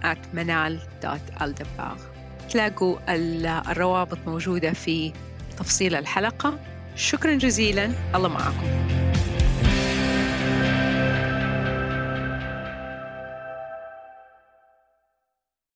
[0.04, 1.98] at منال.الدباغ
[2.50, 5.14] تلاقوا الروابط موجودة في
[5.58, 6.60] تفصيل الحلقة.
[6.96, 7.92] شكرا جزيلا.
[8.16, 9.07] الله معكم.